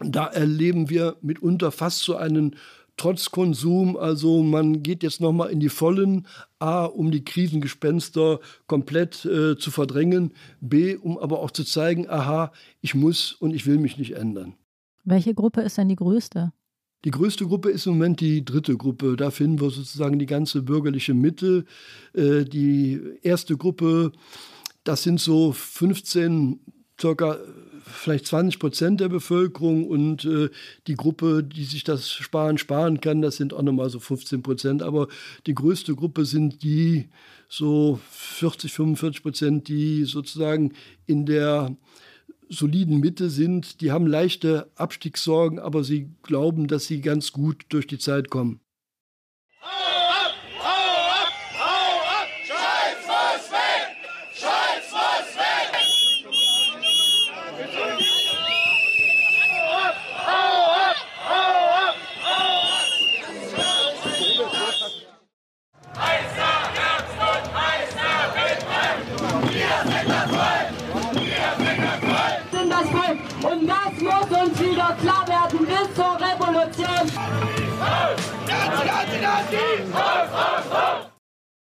[0.00, 2.56] Da erleben wir mitunter fast so einen
[3.00, 3.96] Trotzkonsum.
[3.96, 6.26] Also man geht jetzt nochmal in die Vollen,
[6.58, 12.52] A, um die Krisengespenster komplett äh, zu verdrängen, B, um aber auch zu zeigen, aha,
[12.82, 14.54] ich muss und ich will mich nicht ändern.
[15.04, 16.52] Welche Gruppe ist denn die größte?
[17.06, 19.16] Die größte Gruppe ist im Moment die dritte Gruppe.
[19.16, 21.64] Da finden wir sozusagen die ganze bürgerliche Mitte.
[22.12, 24.12] Äh, die erste Gruppe,
[24.84, 26.60] das sind so 15,
[27.00, 27.38] circa
[27.84, 30.50] vielleicht 20 Prozent der Bevölkerung und äh,
[30.86, 34.82] die Gruppe, die sich das Sparen sparen kann, das sind auch nochmal so 15 Prozent.
[34.82, 35.08] Aber
[35.46, 37.08] die größte Gruppe sind die
[37.48, 40.72] so 40, 45 Prozent, die sozusagen
[41.06, 41.76] in der
[42.48, 43.80] soliden Mitte sind.
[43.80, 48.60] Die haben leichte Abstiegssorgen, aber sie glauben, dass sie ganz gut durch die Zeit kommen.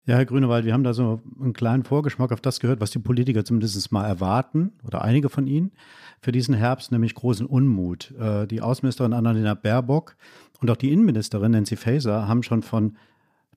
[0.05, 2.99] Ja, Herr Grünewald, wir haben da so einen kleinen Vorgeschmack auf das gehört, was die
[2.99, 5.71] Politiker zumindest mal erwarten, oder einige von ihnen,
[6.21, 8.13] für diesen Herbst, nämlich großen Unmut.
[8.19, 10.17] Äh, die Außenministerin Annalena Baerbock
[10.61, 12.97] und auch die Innenministerin Nancy Faeser haben schon von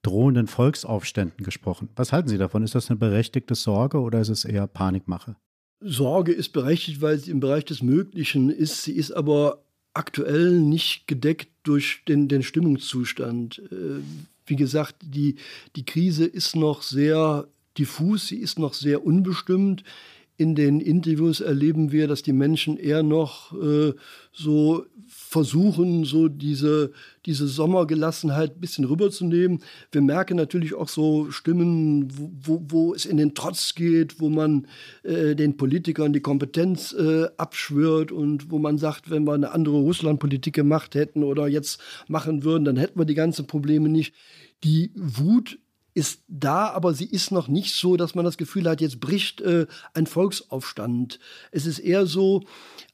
[0.03, 1.89] drohenden Volksaufständen gesprochen.
[1.95, 2.61] Was halten Sie davon?
[2.61, 5.37] Ist das eine berechtigte Sorge oder ist es eher Panikmache?
[5.79, 8.83] Sorge ist berechtigt, weil sie im Bereich des Möglichen ist.
[8.83, 9.64] Sie ist aber
[9.95, 13.61] aktuell nicht gedeckt durch den, den Stimmungszustand.
[13.71, 14.01] Äh,
[14.45, 15.37] wie gesagt, die,
[15.75, 19.83] die Krise ist noch sehr diffus, sie ist noch sehr unbestimmt.
[20.37, 23.93] In den Interviews erleben wir, dass die Menschen eher noch äh,
[24.33, 26.91] so versuchen, so diese,
[27.25, 29.63] diese Sommergelassenheit ein bisschen rüberzunehmen.
[29.93, 32.09] Wir merken natürlich auch so Stimmen,
[32.43, 34.67] wo, wo, es in den Trotz geht, wo man
[35.03, 39.77] äh, den Politikern die Kompetenz äh, abschwört und wo man sagt, wenn wir eine andere
[39.77, 44.13] Russlandpolitik gemacht hätten oder jetzt machen würden, dann hätten wir die ganzen Probleme nicht.
[44.65, 45.59] Die Wut
[45.95, 49.41] ist da, aber sie ist noch nicht so, dass man das Gefühl hat, jetzt bricht
[49.41, 51.19] äh, ein Volksaufstand.
[51.51, 52.43] Es ist eher so,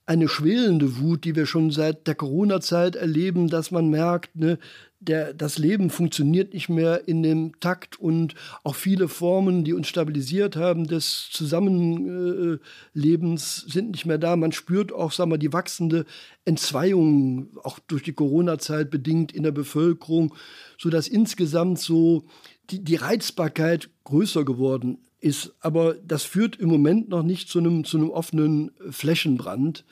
[0.06, 4.60] eine schwelende Wut, die wir schon seit der Corona-Zeit erleben, dass man merkt, ne,
[5.00, 9.88] der, das Leben funktioniert nicht mehr in dem Takt und auch viele Formen, die uns
[9.88, 14.36] stabilisiert haben, des Zusammenlebens sind nicht mehr da.
[14.36, 16.06] Man spürt auch, sagen wir, die wachsende
[16.46, 20.36] Entzweiung, auch durch die Corona-Zeit bedingt in der Bevölkerung,
[20.78, 22.26] sodass insgesamt so
[22.72, 25.54] die, die Reizbarkeit größer geworden ist.
[25.60, 29.86] Aber das führt im Moment noch nicht zu einem, zu einem offenen Flächenbrand.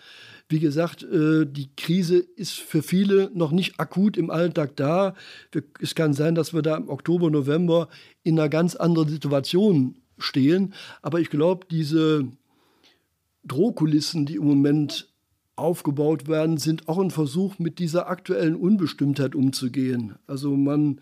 [0.49, 5.13] Wie gesagt, äh, die Krise ist für viele noch nicht akut im Alltag da.
[5.79, 7.87] Es kann sein, dass wir da im Oktober, November
[8.23, 10.73] in einer ganz anderen Situation stehen.
[11.03, 12.27] Aber ich glaube, diese
[13.45, 15.07] Drohkulissen, die im Moment
[15.55, 20.15] aufgebaut werden, sind auch ein Versuch, mit dieser aktuellen Unbestimmtheit umzugehen.
[20.25, 20.99] Also man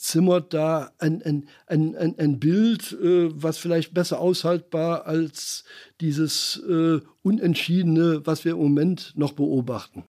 [0.00, 5.64] zimmert da ein, ein, ein, ein, Bild, äh, was vielleicht besser aushaltbar als
[6.00, 10.04] dieses äh, Unentschiedene, was wir im Moment noch beobachten.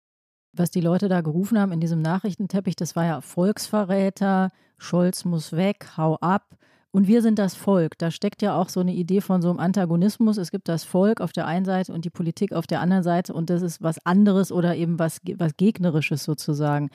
[0.54, 5.52] Was die Leute da gerufen haben in diesem Nachrichtenteppich, das war ja Volksverräter, Scholz muss
[5.52, 6.58] weg, hau ab.
[6.94, 7.98] Und wir sind das Volk.
[7.98, 10.38] Da steckt ja auch so eine Idee von so einem Antagonismus.
[10.38, 13.34] Es gibt das Volk auf der einen Seite und die Politik auf der anderen Seite
[13.34, 16.90] und das ist was anderes oder eben was, was Gegnerisches sozusagen.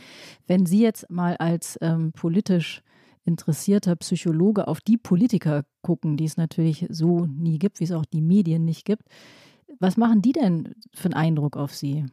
[0.46, 2.82] Wenn Sie jetzt mal als ähm, politisch
[3.26, 8.04] interessierter Psychologe auf die Politiker gucken, die es natürlich so nie gibt, wie es auch
[8.04, 9.02] die Medien nicht gibt.
[9.78, 12.06] Was machen die denn für einen Eindruck auf Sie?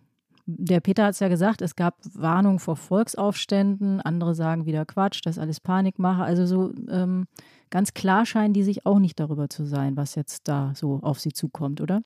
[0.46, 5.22] Der Peter hat es ja gesagt, es gab Warnungen vor Volksaufständen, andere sagen wieder Quatsch,
[5.24, 6.24] das ist alles Panikmache.
[6.24, 7.28] Also so ähm,
[7.74, 11.20] ganz klar scheinen die sich auch nicht darüber zu sein, was jetzt da so auf
[11.20, 12.04] sie zukommt, oder?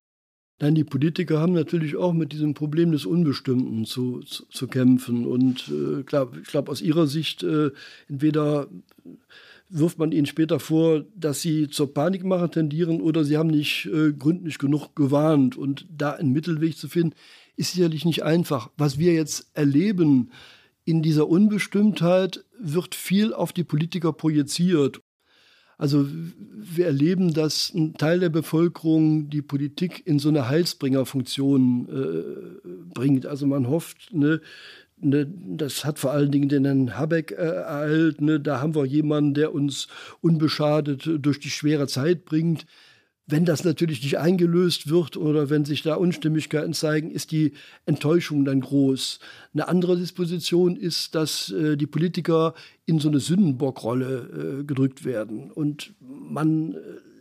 [0.61, 5.27] Nein, die Politiker haben natürlich auch mit diesem Problem des Unbestimmten zu, zu, zu kämpfen.
[5.27, 7.71] Und äh, klar, ich glaube, aus ihrer Sicht, äh,
[8.07, 8.67] entweder
[9.69, 14.13] wirft man ihnen später vor, dass sie zur Panikmache tendieren oder sie haben nicht äh,
[14.13, 15.57] gründlich genug gewarnt.
[15.57, 17.13] Und da einen Mittelweg zu finden,
[17.57, 18.71] ist sicherlich nicht einfach.
[18.77, 20.31] Was wir jetzt erleben
[20.85, 25.01] in dieser Unbestimmtheit, wird viel auf die Politiker projiziert.
[25.77, 32.69] Also wir erleben, dass ein Teil der Bevölkerung die Politik in so eine Heilsbringerfunktion äh,
[32.93, 33.27] bringt.
[33.27, 34.41] Also man hofft, ne,
[34.99, 38.85] ne, das hat vor allen Dingen den Herrn Habeck äh, ereilt, ne, da haben wir
[38.85, 39.87] jemanden, der uns
[40.21, 42.65] unbeschadet durch die schwere Zeit bringt.
[43.29, 47.51] Wenn das natürlich nicht eingelöst wird oder wenn sich da Unstimmigkeiten zeigen, ist die
[47.85, 49.19] Enttäuschung dann groß.
[49.53, 52.53] Eine andere Disposition ist, dass äh, die Politiker
[52.85, 56.77] in so eine Sündenbockrolle äh, gedrückt werden und man äh,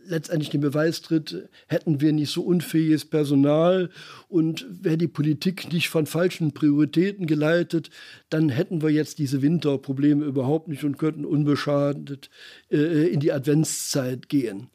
[0.07, 3.89] letztendlich den Beweis tritt, hätten wir nicht so unfähiges Personal
[4.29, 7.89] und wäre die Politik nicht von falschen Prioritäten geleitet,
[8.29, 12.29] dann hätten wir jetzt diese Winterprobleme überhaupt nicht und könnten unbeschadet
[12.71, 14.69] äh, in die Adventszeit gehen.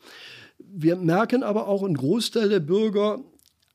[0.70, 3.20] Wir merken aber auch, ein Großteil der Bürger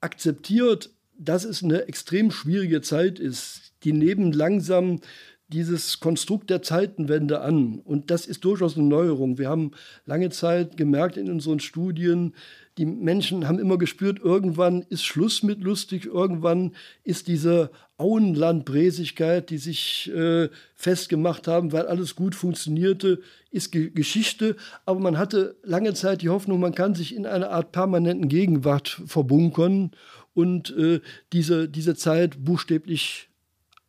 [0.02, 3.74] akzeptiert, dass es eine extrem schwierige Zeit ist.
[3.84, 5.00] Die nehmen langsam
[5.48, 7.80] dieses Konstrukt der Zeitenwende an.
[7.80, 9.38] Und das ist durchaus eine Neuerung.
[9.38, 9.72] Wir haben
[10.06, 12.36] lange Zeit gemerkt in unseren Studien,
[12.78, 19.58] die Menschen haben immer gespürt, irgendwann ist Schluss mit lustig, irgendwann ist diese Auenlandbräsigkeit, die
[19.58, 24.56] sich äh, festgemacht haben, weil alles gut funktionierte, ist Ge Geschichte.
[24.86, 29.02] Aber man hatte lange Zeit die Hoffnung, man kann sich in einer Art permanenten Gegenwart
[29.06, 29.92] verbunkern
[30.36, 31.02] und äh,
[31.34, 33.30] diese, diese Zeit buchstäblich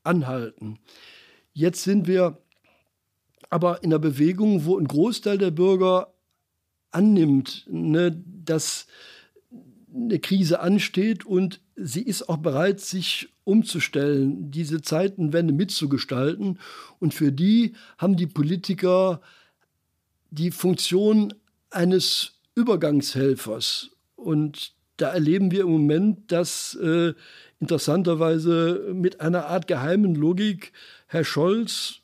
[0.03, 0.79] anhalten.
[1.53, 2.38] Jetzt sind wir
[3.51, 6.14] aber in einer Bewegung, wo ein Großteil der Bürger
[6.90, 8.87] annimmt, ne, dass
[9.94, 16.59] eine Krise ansteht und sie ist auch bereit, sich umzustellen, diese Zeitenwende mitzugestalten.
[16.98, 19.20] Und für die haben die Politiker
[20.31, 21.33] die Funktion
[21.70, 23.90] eines Übergangshelfers.
[24.16, 27.14] Und da erleben wir im Moment, dass äh,
[27.61, 30.72] interessanterweise mit einer Art geheimen Logik
[31.07, 32.01] Herr Scholz,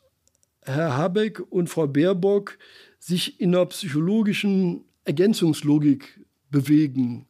[0.63, 2.57] Herr Habeck und Frau Baerbock
[3.05, 7.27] sich in einer psychologischen Ergänzungslogik bewegen,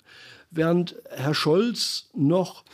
[0.53, 2.65] während Herr Scholz noch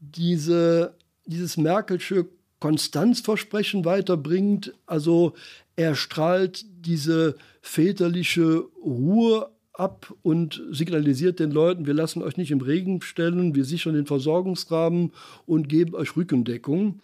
[0.00, 2.26] diese, dieses Merkelsche
[2.60, 4.74] Konstanzversprechen weiterbringt.
[4.84, 5.32] Also
[5.76, 12.60] er strahlt diese väterliche Ruhe ab und signalisiert den Leuten, wir lassen euch nicht im
[12.60, 15.12] Regen stellen, wir sichern den Versorgungsrahmen
[15.46, 17.00] und geben euch Rückendeckung.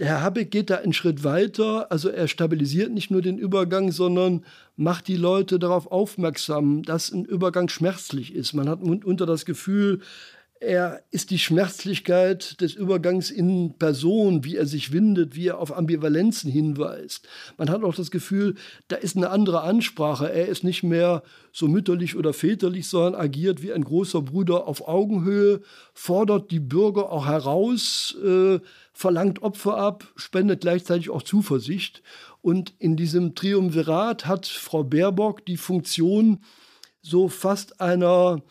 [0.00, 1.90] Herr Habeck geht da einen Schritt weiter.
[1.90, 4.44] Also er stabilisiert nicht nur den Übergang, sondern
[4.76, 8.52] macht die Leute darauf aufmerksam, dass ein Übergang schmerzlich ist.
[8.52, 10.00] Man hat unter das Gefühl,
[10.60, 15.76] er ist die Schmerzlichkeit des Übergangs in Person, wie er sich windet, wie er auf
[15.76, 17.28] Ambivalenzen hinweist.
[17.56, 18.56] Man hat auch das Gefühl,
[18.88, 20.32] da ist eine andere Ansprache.
[20.32, 24.86] Er ist nicht mehr so mütterlich oder väterlich, sondern agiert wie ein großer Bruder auf
[24.86, 25.60] Augenhöhe,
[25.94, 28.58] fordert die Bürger auch heraus, äh,
[28.92, 32.02] verlangt Opfer ab, spendet gleichzeitig auch Zuversicht.
[32.42, 36.40] Und in diesem Triumvirat hat Frau Baerbock die Funktion
[37.00, 38.42] so fast einer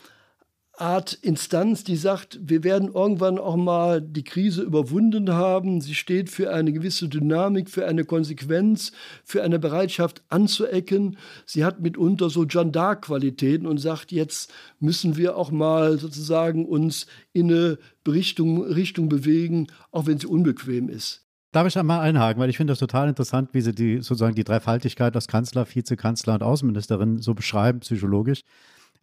[0.79, 5.81] Art Instanz, die sagt, wir werden irgendwann auch mal die Krise überwunden haben.
[5.81, 8.91] Sie steht für eine gewisse Dynamik, für eine Konsequenz,
[9.23, 11.17] für eine Bereitschaft anzuecken.
[11.45, 17.51] Sie hat mitunter so Gendarqualitäten und sagt, jetzt müssen wir auch mal sozusagen uns in
[17.51, 21.25] eine Richtung, Richtung bewegen, auch wenn sie unbequem ist.
[21.53, 24.43] Darf ich einmal einhaken, weil ich finde das total interessant, wie Sie die sozusagen die
[24.43, 28.43] Dreifaltigkeit als Kanzler, Vizekanzler und Außenministerin so beschreiben, psychologisch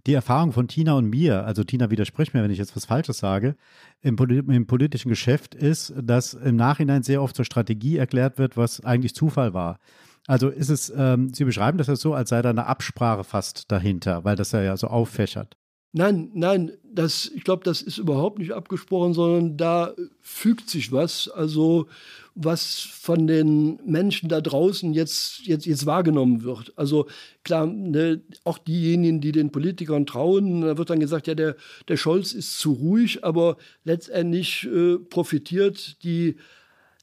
[0.06, 3.18] die Erfahrung von Tina und mir, also Tina widerspricht mir, wenn ich jetzt was Falsches
[3.18, 3.56] sage,
[4.02, 8.84] im, im, politischen Geschäft ist, dass im Nachhinein sehr oft zur Strategie erklärt wird, was
[8.84, 9.78] eigentlich Zufall war.
[10.26, 13.70] Also ist es, ähm, Sie beschreiben das ja so, als sei da eine Absprache fast
[13.70, 15.56] dahinter, weil das ja so auffächert.
[15.96, 21.28] Nein, nein, das, ich glaube, das ist überhaupt nicht abgesprochen, sondern da fügt sich was.
[21.28, 21.87] Also
[22.35, 26.72] was von den Menschen da draußen jetzt, jetzt, jetzt wahrgenommen wird.
[26.74, 27.07] Also
[27.44, 31.54] klar, ne, auch diejenigen, die den Politikern trauen, da wird dann gesagt, ja, der,
[31.87, 36.35] der Scholz ist zu ruhig, aber letztendlich äh, profitiert die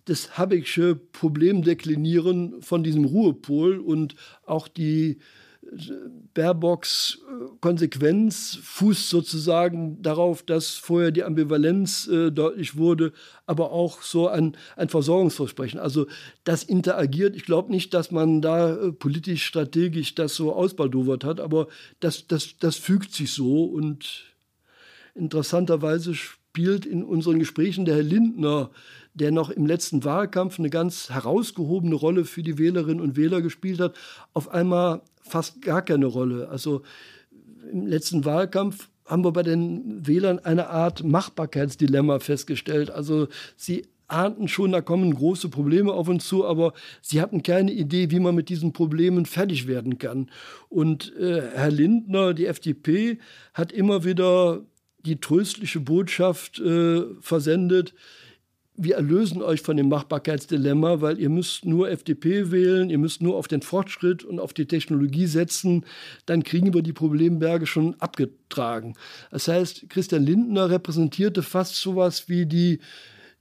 [0.04, 5.20] das Habecksche Problem deklinieren von diesem Ruhepol und auch die
[6.34, 13.14] Baerbocks äh, Konsequenz fußt sozusagen darauf, dass vorher die Ambivalenz äh, deutlich wurde,
[13.46, 15.80] aber auch so ein, ein Versorgungsversprechen.
[15.80, 16.08] Also
[16.44, 17.36] das interagiert.
[17.36, 21.68] Ich glaube nicht, dass man da äh, politisch, strategisch das so ausbaldowert hat, aber
[22.00, 23.64] das, das, das fügt sich so.
[23.64, 24.34] Und
[25.14, 28.72] interessanterweise spielt in unseren Gesprächen der Herr Lindner
[29.14, 33.80] der noch im letzten Wahlkampf eine ganz herausgehobene Rolle für die Wählerinnen und Wähler gespielt
[33.80, 33.96] hat,
[34.34, 36.50] auf einmal fast gar keine Rolle.
[36.50, 36.84] Also
[37.72, 42.92] im letzten Wahlkampf haben wir bei den Wählern eine Art Machbarkeitsdilemma festgestellt.
[42.92, 47.72] Also sie ahnten schon, da kommen große Probleme auf uns zu, aber sie hatten keine
[47.72, 50.30] Idee, wie man mit diesen Problemen fertig werden kann.
[50.70, 53.20] Und äh, Herr Lindner, die FDP,
[53.54, 54.62] hat immer wieder
[55.06, 57.94] die tröstliche Botschaft äh, versendet,
[58.84, 63.36] wir erlösen euch von dem Machbarkeitsdilemma, weil ihr müsst nur FDP wählen, ihr müsst nur
[63.36, 65.86] auf den Fortschritt und auf die Technologie setzen,
[66.26, 68.96] dann kriegen wir die Problemberge schon abgetragen.
[69.30, 72.80] Das heißt, Christian Lindner repräsentierte fast sowas wie die,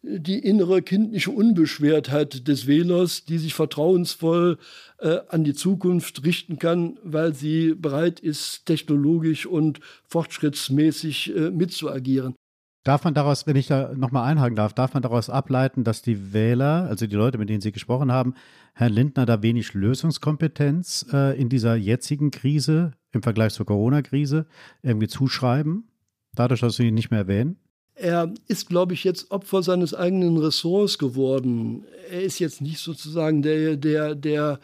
[0.02, 4.58] die innere kindliche Unbeschwertheit des Wählers, die sich vertrauensvoll
[4.98, 12.34] äh, an die Zukunft richten kann, weil sie bereit ist, technologisch und fortschrittsmäßig äh, mitzuagieren.
[12.82, 16.32] Darf man daraus, wenn ich da nochmal einhaken darf, darf man daraus ableiten, dass die
[16.32, 18.34] Wähler, also die Leute, mit denen Sie gesprochen haben,
[18.72, 24.46] Herrn Lindner da wenig Lösungskompetenz äh, in dieser jetzigen Krise im Vergleich zur Corona-Krise
[24.82, 25.88] irgendwie zuschreiben,
[26.34, 27.56] dadurch, dass Sie ihn nicht mehr erwähnen?
[27.96, 31.84] Er ist, glaube ich, jetzt Opfer seines eigenen Ressorts geworden.
[32.10, 34.58] Er ist jetzt nicht sozusagen der, der, der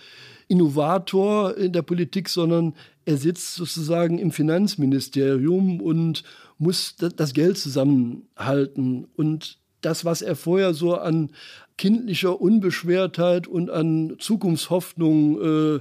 [0.48, 2.74] Innovator in der Politik, sondern
[3.04, 6.24] er sitzt sozusagen im Finanzministerium und
[6.58, 9.06] muss das Geld zusammenhalten.
[9.16, 11.30] Und das, was er vorher so an
[11.76, 15.80] kindlicher Unbeschwertheit und an Zukunftshoffnung äh,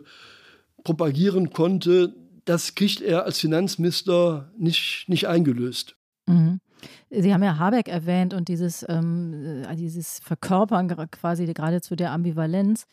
[0.84, 2.14] propagieren konnte,
[2.46, 5.96] das kriegt er als Finanzminister nicht, nicht eingelöst.
[6.28, 6.60] Mhm.
[7.10, 12.12] Sie haben ja Habeck erwähnt und dieses, ähm, äh, dieses Verkörpern quasi gerade zu der
[12.12, 12.86] Ambivalenz.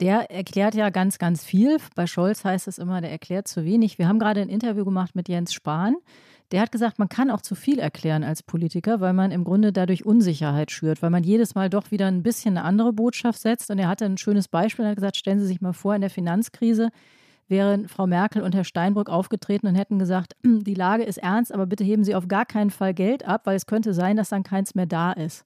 [0.00, 1.78] Der erklärt ja ganz, ganz viel.
[1.94, 3.98] Bei Scholz heißt es immer, der erklärt zu wenig.
[3.98, 5.96] Wir haben gerade ein Interview gemacht mit Jens Spahn.
[6.52, 9.72] Der hat gesagt, man kann auch zu viel erklären als Politiker, weil man im Grunde
[9.72, 13.70] dadurch Unsicherheit schürt, weil man jedes Mal doch wieder ein bisschen eine andere Botschaft setzt.
[13.70, 16.02] Und er hatte ein schönes Beispiel, er hat gesagt, stellen Sie sich mal vor, in
[16.02, 16.90] der Finanzkrise
[17.48, 21.66] wären Frau Merkel und Herr Steinbrück aufgetreten und hätten gesagt, die Lage ist ernst, aber
[21.66, 24.42] bitte heben Sie auf gar keinen Fall Geld ab, weil es könnte sein, dass dann
[24.42, 25.44] keins mehr da ist.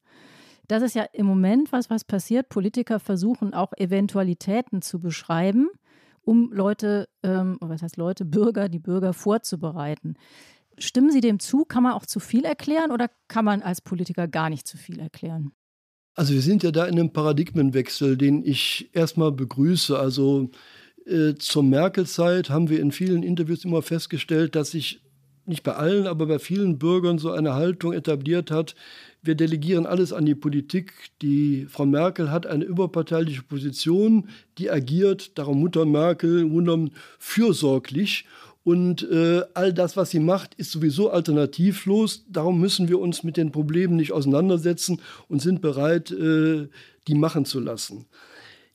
[0.69, 2.49] Das ist ja im Moment was, was passiert.
[2.49, 5.69] Politiker versuchen auch Eventualitäten zu beschreiben,
[6.23, 10.15] um Leute, ähm, was heißt Leute, Bürger, die Bürger vorzubereiten.
[10.81, 11.65] Stimmen Sie dem zu?
[11.65, 14.99] Kann man auch zu viel erklären oder kann man als Politiker gar nicht zu viel
[14.99, 15.53] erklären?
[16.15, 19.99] Also wir sind ja da in einem Paradigmenwechsel, den ich erstmal begrüße.
[19.99, 20.51] Also
[21.07, 25.01] Äh, zur Merkel-Zeit haben wir in vielen Interviews immer festgestellt, dass sich
[25.47, 28.77] nicht bei allen, aber bei vielen Bürgern so eine Haltung etabliert hat,
[29.23, 30.93] wir delegieren alles an die Politik.
[31.23, 34.29] Die Frau Merkel hat eine überparteiliche Position,
[34.59, 38.27] die agiert, darum Mutter Merkel wundern, fürsorglich.
[38.63, 42.25] Und äh, all das, was sie macht, ist sowieso alternativlos.
[42.29, 46.69] Darum müssen wir uns mit den Problemen nicht auseinandersetzen und sind bereit, äh,
[47.09, 48.07] die machen zu lassen.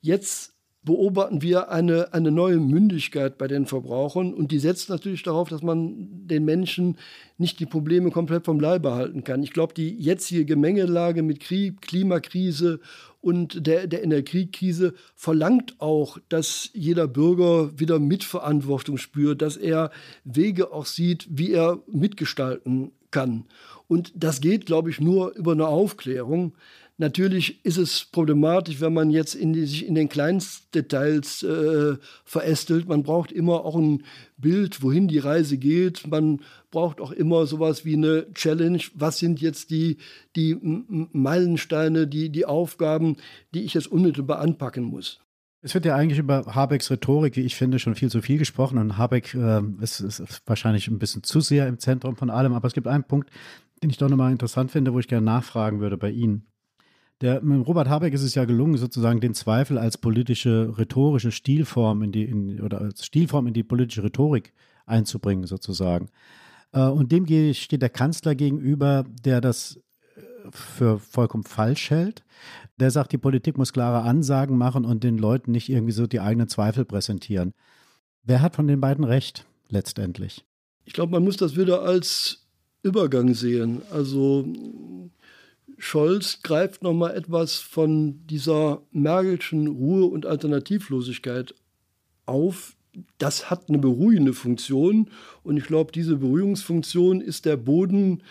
[0.01, 0.55] Jetzt
[0.85, 5.63] beobachten wir eine, eine neue Mündigkeit bei den Verbrauchern und die setzt natürlich darauf, dass
[5.63, 6.97] man den Menschen
[7.37, 9.41] nicht die Probleme komplett vom Leibe halten kann.
[9.41, 12.79] Ich glaube, die jetzige Gemengelage mit Krieg, Klimakrise
[13.25, 19.89] und der, der Energiekrise verlangt auch, dass jeder Bürger wieder Mitverantwortung spürt, dass er
[20.25, 23.45] Wege auch sieht, wie er mitgestalten kann.
[23.87, 26.53] Und das geht, glaube ich, nur über eine Aufklärung.
[26.97, 32.87] Natürlich ist es problematisch, wenn man jetzt in die, sich in den Kleinstdetails äh, verästelt.
[32.87, 34.03] Man braucht immer auch ein
[34.37, 36.05] Bild, wohin die Reise geht.
[36.05, 36.41] Man
[36.75, 38.81] braucht auch immer sowas wie eine Challenge.
[38.95, 39.95] Was sind jetzt die,
[40.35, 43.15] die Meilensteine, die, die Aufgaben,
[43.53, 45.21] die ich jetzt unmittelbar anpacken muss?
[45.61, 48.77] Es wird ja eigentlich über Habecks Rhetorik, wie ich finde, schon viel zu viel gesprochen.
[48.77, 52.51] Und Habeck äh, ist, ist, wahrscheinlich ein bisschen zu sehr im Zentrum von allem.
[52.51, 53.29] Aber es gibt einen Punkt,
[53.81, 56.45] den ich doch nochmal interessant finde, wo ich gerne nachfragen würde bei Ihnen.
[57.21, 62.03] Der, mit Robert Habeck ist es ja gelungen, sozusagen den Zweifel als politische, rhetorische Stilform
[62.03, 64.51] in die, in, oder als Stilform in die politische Rhetorik
[64.85, 66.09] einzubringen, sozusagen.
[66.71, 69.79] Äh, und dem steht der Kanzler gegenüber, der das
[70.15, 72.23] äh, für vollkommen falsch hält.
[72.77, 76.19] Der sagt, die Politik muss klare Ansagen machen und den Leuten nicht irgendwie so die
[76.19, 77.53] eigenen Zweifel präsentieren.
[78.23, 80.45] Wer hat von den beiden recht letztendlich?
[80.83, 82.45] Ich glaube, man muss das wieder als
[82.83, 83.81] Übergang sehen.
[83.91, 84.45] Also
[85.77, 91.55] Scholz greift nochmal etwas von dieser Merkelschen Ruhe- und Alternativlosigkeit
[92.25, 92.75] auf.
[93.17, 95.09] Das hat eine beruhigende Funktion
[95.43, 98.23] und ich glaube, diese Beruhigungsfunktion ist der Boden,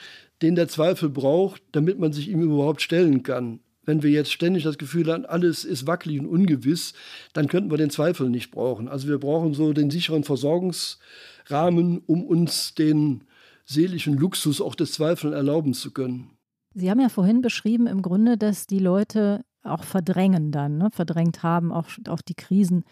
[0.43, 3.61] den der Zweifel braucht, damit man sich ihm überhaupt stellen kann.
[3.87, 6.95] Wenn wir jetzt ständig das Gefühl haben, alles ist wackelig und ungewiss,
[7.35, 8.89] dann könnten wir den Zweifel nicht brauchen.
[8.89, 13.25] Also wir brauchen so den sicheren Versorgungsrahmen, um uns den
[13.67, 16.31] seelischen Luxus auch des Zweifels erlauben zu können.
[16.75, 20.91] Sie haben ja vorhin beschrieben, im Grunde, dass die Leute auch verdrängen dann, ne?
[20.91, 22.85] verdrängt haben, auch, auch die Krisen.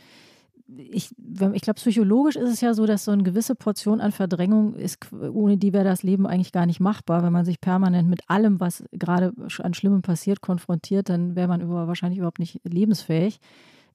[0.69, 4.75] Ich, ich glaube, psychologisch ist es ja so, dass so eine gewisse Portion an Verdrängung
[4.75, 7.23] ist, ohne die wäre das Leben eigentlich gar nicht machbar.
[7.23, 11.61] Wenn man sich permanent mit allem, was gerade an Schlimmem passiert, konfrontiert, dann wäre man
[11.61, 13.39] über, wahrscheinlich überhaupt nicht lebensfähig.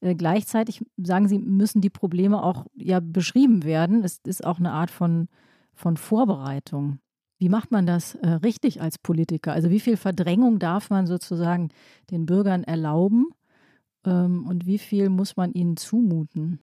[0.02, 4.04] Äh, gleichzeitig sagen Sie, müssen die Probleme auch ja beschrieben werden.
[4.04, 5.28] Es ist auch eine Art von,
[5.74, 7.00] von Vorbereitung.
[7.40, 9.54] Wie macht man das äh, richtig als Politiker?
[9.54, 11.70] Also wie viel Verdrängung darf man sozusagen
[12.10, 13.28] den Bürgern erlauben
[14.04, 16.60] und wie viel muss man ihnen zumuten?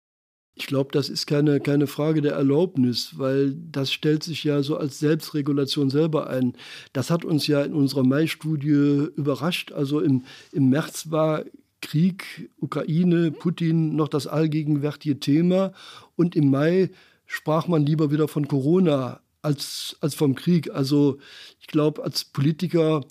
[0.54, 4.78] Ich glaube, das ist keine, keine Frage der Erlaubnis, weil das stellt sich ja so
[4.78, 6.54] als Selbstregulation selber ein.
[6.94, 9.72] Das hat uns ja in unserer Mai-Studie überrascht.
[9.72, 11.46] Also im, im März war
[11.82, 15.74] Krieg, Ukraine, Putin noch das allgegenwärtige Thema
[16.16, 16.92] und im Mai
[17.26, 20.70] sprach man lieber wieder von Corona als, als vom Krieg.
[20.72, 21.18] Also
[21.60, 23.06] ich glaube, als Politiker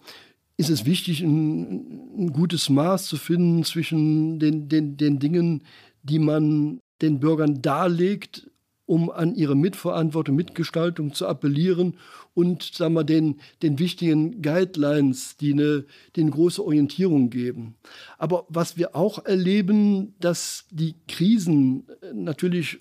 [0.60, 5.64] ist es wichtig, ein, ein, gutes Maß zu finden zwischen den, den, den Dingen,
[6.02, 8.50] die man den Bürgern darlegt,
[8.84, 11.96] um an ihre Mitverantwortung, Mitgestaltung zu appellieren
[12.34, 17.76] und sagen wir, den, den wichtigen Guidelines, die eine, die eine große Orientierung geben.
[18.18, 22.80] Aber was wir auch erleben, dass die Krisen natürlich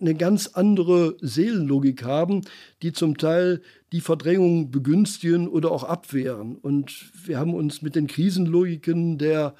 [0.00, 2.42] eine ganz andere Seelenlogik haben,
[2.82, 6.56] die zum Teil die Verdrängung begünstigen oder auch abwehren.
[6.56, 9.54] Und wir haben uns mit den Krisenlogiken der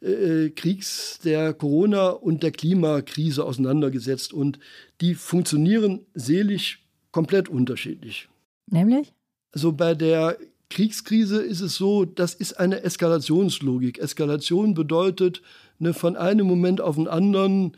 [0.00, 4.32] äh, Kriegs-, der Corona- und der Klimakrise auseinandergesetzt.
[4.32, 4.58] Und
[5.00, 8.28] die funktionieren seelisch komplett unterschiedlich.
[8.66, 9.12] Nämlich?
[9.52, 10.38] Also bei der
[10.68, 13.98] Kriegskrise ist es so, das ist eine Eskalationslogik.
[13.98, 15.42] Eskalation bedeutet,
[15.80, 17.76] ne, von einem Moment auf den anderen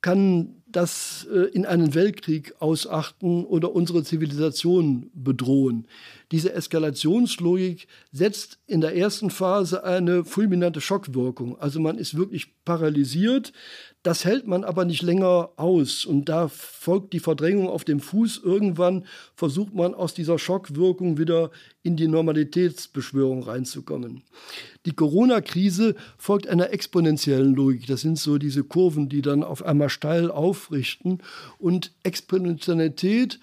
[0.00, 5.86] kann das äh, in einen Weltkrieg ausachten oder unsere Zivilisation bedrohen.
[6.32, 11.58] Diese Eskalationslogik setzt in der ersten Phase eine fulminante Schockwirkung.
[11.60, 13.52] Also man ist wirklich paralysiert.
[14.02, 16.04] Das hält man aber nicht länger aus.
[16.04, 18.40] Und da folgt die Verdrängung auf dem Fuß.
[18.42, 21.50] Irgendwann versucht man aus dieser Schockwirkung wieder
[21.82, 24.22] in die Normalitätsbeschwörung reinzukommen.
[24.86, 27.86] Die Corona-Krise folgt einer exponentiellen Logik.
[27.86, 31.22] Das sind so diese Kurven, die dann auf einmal steil aufrichten.
[31.58, 33.40] Und Exponentialität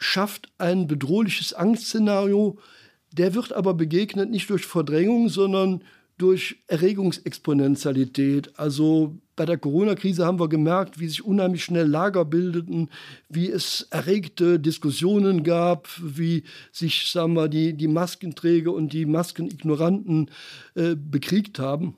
[0.00, 2.58] schafft ein bedrohliches Angstszenario.
[3.12, 5.84] Der wird aber begegnet nicht durch Verdrängung, sondern
[6.16, 8.58] durch Erregungsexponentialität.
[8.58, 12.90] Also bei der Corona-Krise haben wir gemerkt, wie sich unheimlich schnell Lager bildeten,
[13.28, 20.30] wie es erregte Diskussionen gab, wie sich sagen wir, die, die Maskenträger und die Maskenignoranten
[20.74, 21.96] äh, bekriegt haben.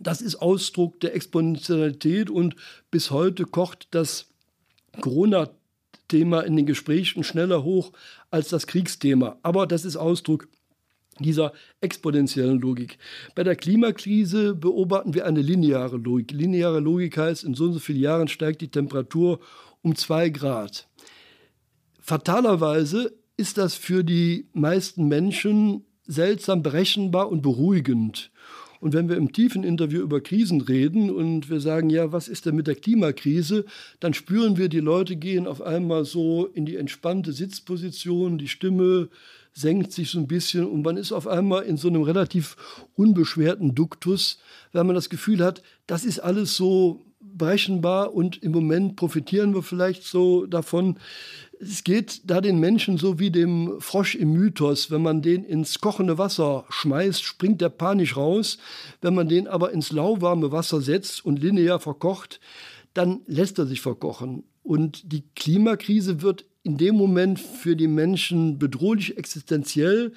[0.00, 2.56] Das ist Ausdruck der Exponentialität und
[2.90, 4.26] bis heute kocht das
[6.06, 7.92] Corona-Thema in den Gesprächen schneller hoch
[8.30, 9.38] als das Kriegsthema.
[9.42, 10.48] Aber das ist Ausdruck
[11.18, 12.98] dieser exponentiellen Logik.
[13.34, 16.32] Bei der Klimakrise beobachten wir eine lineare Logik.
[16.32, 19.40] Lineare Logik heißt, in so und so vielen Jahren steigt die Temperatur
[19.82, 20.88] um zwei Grad.
[22.00, 28.30] Fatalerweise ist das für die meisten Menschen seltsam berechenbar und beruhigend.
[28.80, 32.46] Und wenn wir im tiefen Interview über Krisen reden und wir sagen, ja, was ist
[32.46, 33.64] denn mit der Klimakrise,
[34.00, 39.08] dann spüren wir, die Leute gehen auf einmal so in die entspannte Sitzposition, die Stimme
[39.52, 42.56] senkt sich so ein bisschen und man ist auf einmal in so einem relativ
[42.94, 44.38] unbeschwerten Duktus,
[44.72, 47.06] weil man das Gefühl hat, das ist alles so
[47.36, 50.98] berechenbar und im Moment profitieren wir vielleicht so davon.
[51.60, 54.90] Es geht da den Menschen so wie dem Frosch im Mythos.
[54.90, 58.58] Wenn man den ins kochende Wasser schmeißt, springt der panisch raus.
[59.00, 62.40] Wenn man den aber ins lauwarme Wasser setzt und linear verkocht,
[62.94, 64.44] dann lässt er sich verkochen.
[64.62, 70.12] Und die Klimakrise wird in dem Moment für die Menschen bedrohlich existenziell,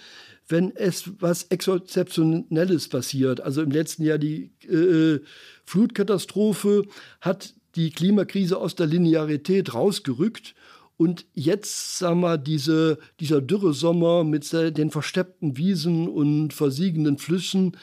[0.48, 3.40] wenn es was Exzeptionelles passiert.
[3.40, 5.20] Also im letzten Jahr die äh,
[5.64, 6.86] Flutkatastrophe
[7.22, 10.56] hat die Klimakrise aus der Linearität rausgerückt.
[11.00, 17.78] Und jetzt, sagen wir, diese, dieser Dürresommer mit den versteppten Wiesen und versiegenden Flüssen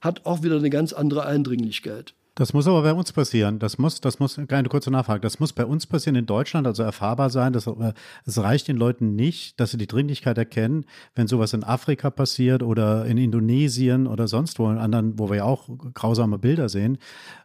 [0.00, 2.14] hat auch wieder eine ganz andere Eindringlichkeit.
[2.34, 3.58] Das muss aber bei uns passieren.
[3.58, 5.20] Das muss, das muss, eine kurze Nachfrage.
[5.20, 7.52] Das muss bei uns passieren in Deutschland, also erfahrbar sein.
[7.52, 7.92] Das, äh,
[8.24, 12.62] es reicht den Leuten nicht, dass sie die Dringlichkeit erkennen, wenn sowas in Afrika passiert
[12.62, 16.96] oder in Indonesien oder sonst wo, in anderen, wo wir ja auch grausame Bilder sehen,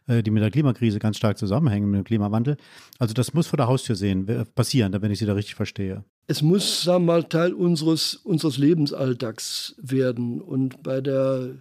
[0.06, 2.56] äh, die mit der Klimakrise ganz stark zusammenhängen, mit dem Klimawandel.
[2.98, 6.04] Also das muss vor der Haustür sehen, passieren, wenn ich Sie da richtig verstehe.
[6.28, 10.40] Es muss, sagen wir mal, Teil unseres, unseres Lebensalltags werden.
[10.40, 11.56] Und bei der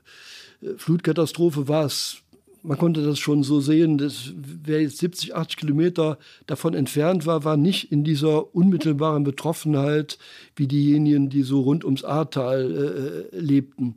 [0.62, 2.22] äh, Flutkatastrophe war es
[2.68, 7.46] man konnte das schon so sehen, dass wer jetzt 70, 80 Kilometer davon entfernt war,
[7.46, 10.18] war nicht in dieser unmittelbaren Betroffenheit
[10.56, 13.96] wie diejenigen, die so rund ums Ahrtal äh, lebten.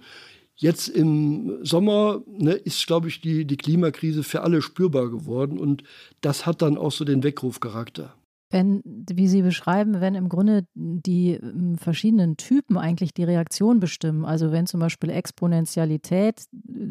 [0.55, 5.83] Jetzt im Sommer ne, ist, glaube ich, die, die Klimakrise für alle spürbar geworden und
[6.21, 8.14] das hat dann auch so den Weckrufcharakter.
[8.51, 14.25] Wenn, wie Sie beschreiben, wenn im Grunde die ähm, verschiedenen Typen eigentlich die Reaktion bestimmen,
[14.25, 16.43] also wenn zum Beispiel Exponentialität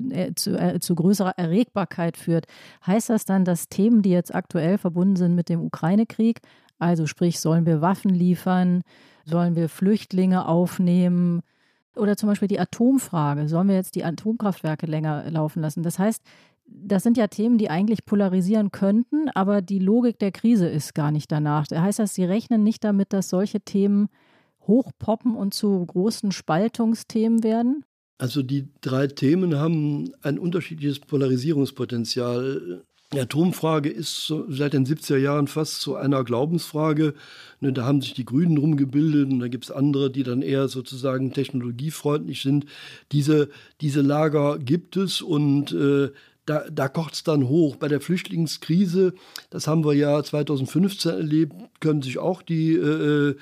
[0.09, 2.45] äh, zu, äh, zu größerer Erregbarkeit führt,
[2.87, 6.39] heißt das dann, dass Themen, die jetzt aktuell verbunden sind mit dem Ukraine-Krieg,
[6.77, 8.83] also sprich, sollen wir Waffen liefern,
[9.25, 11.41] sollen wir Flüchtlinge aufnehmen,
[11.99, 15.83] oder zum Beispiel die Atomfrage, sollen wir jetzt die Atomkraftwerke länger laufen lassen?
[15.83, 16.23] Das heißt,
[16.71, 21.11] das sind ja Themen, die eigentlich polarisieren könnten, aber die Logik der Krise ist gar
[21.11, 21.67] nicht danach.
[21.67, 24.09] Das heißt das, Sie rechnen nicht damit, dass solche Themen
[24.69, 27.83] hochpoppen und zu großen Spaltungsthemen werden?
[28.17, 32.83] Also die drei Themen haben ein unterschiedliches Polarisierungspotenzial.
[33.11, 37.15] Die Atomfrage ist seit den 70er Jahren fast zu einer Glaubensfrage.
[37.59, 40.67] Ne, da haben sich die Grünen rumgebildet und da gibt es andere, die dann eher
[40.67, 42.65] sozusagen technologiefreundlich sind.
[43.11, 43.49] Diese,
[43.81, 46.09] diese Lager gibt es und äh,
[46.49, 47.75] da, da kocht es dann hoch.
[47.75, 49.13] Bei der Flüchtlingskrise,
[49.51, 53.35] das haben wir ja 2015 erlebt, können sich auch die äh,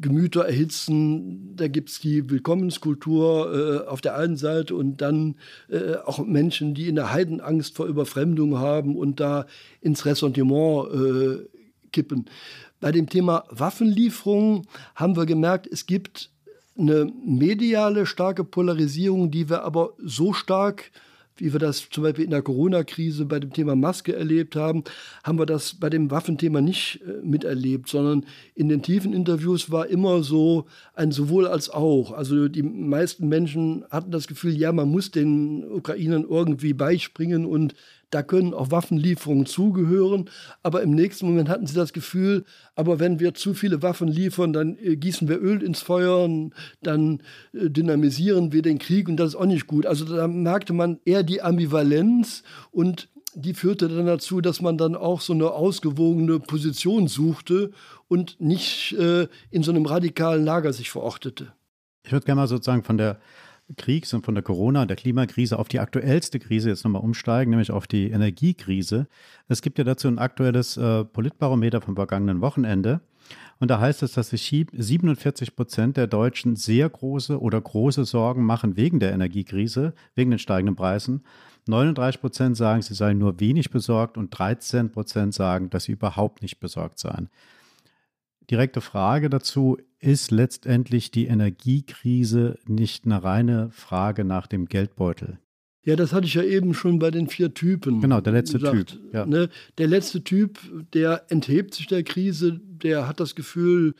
[0.00, 1.56] Gemüter erhitzen.
[1.56, 5.34] Da gibt es die Willkommenskultur äh, auf der einen Seite und dann
[5.68, 9.46] äh, auch Menschen, die in der Heidenangst vor Überfremdung haben und da
[9.80, 11.48] ins Ressentiment äh,
[11.90, 12.26] kippen.
[12.78, 16.30] Bei dem Thema Waffenlieferungen haben wir gemerkt, es gibt
[16.78, 20.92] eine mediale starke Polarisierung, die wir aber so stark
[21.36, 24.84] wie wir das zum Beispiel in der Corona-Krise bei dem Thema Maske erlebt haben,
[25.24, 28.24] haben wir das bei dem Waffenthema nicht äh, miterlebt, sondern
[28.54, 32.12] in den tiefen Interviews war immer so ein sowohl als auch.
[32.12, 37.74] Also die meisten Menschen hatten das Gefühl, ja, man muss den Ukrainern irgendwie beispringen und
[38.10, 40.30] da können auch Waffenlieferungen zugehören.
[40.62, 42.44] Aber im nächsten Moment hatten sie das Gefühl,
[42.74, 46.28] aber wenn wir zu viele Waffen liefern, dann äh, gießen wir Öl ins Feuer,
[46.82, 49.86] dann äh, dynamisieren wir den Krieg und das ist auch nicht gut.
[49.86, 54.94] Also da merkte man eher die Ambivalenz und die führte dann dazu, dass man dann
[54.94, 57.70] auch so eine ausgewogene Position suchte
[58.08, 61.52] und nicht äh, in so einem radikalen Lager sich verortete.
[62.04, 63.18] Ich würde gerne mal sozusagen von der
[63.76, 67.70] Kriegs und von der Corona, der Klimakrise auf die aktuellste Krise jetzt nochmal umsteigen, nämlich
[67.70, 69.08] auf die Energiekrise.
[69.48, 73.00] Es gibt ja dazu ein aktuelles äh, Politbarometer vom vergangenen Wochenende.
[73.58, 78.44] Und da heißt es, dass sich 47 Prozent der Deutschen sehr große oder große Sorgen
[78.44, 81.24] machen wegen der Energiekrise, wegen den steigenden Preisen.
[81.66, 86.42] 39 Prozent sagen, sie seien nur wenig besorgt und 13 Prozent sagen, dass sie überhaupt
[86.42, 87.28] nicht besorgt seien.
[88.48, 95.40] Direkte Frage dazu, ist letztendlich die Energiekrise nicht eine reine Frage nach dem Geldbeutel?
[95.82, 98.00] Ja, das hatte ich ja eben schon bei den vier Typen.
[98.00, 99.12] Genau, der letzte gesagt, Typ.
[99.12, 99.26] Ja.
[99.26, 99.48] Ne?
[99.78, 100.58] Der letzte Typ,
[100.92, 103.94] der enthebt sich der Krise, der hat das Gefühl,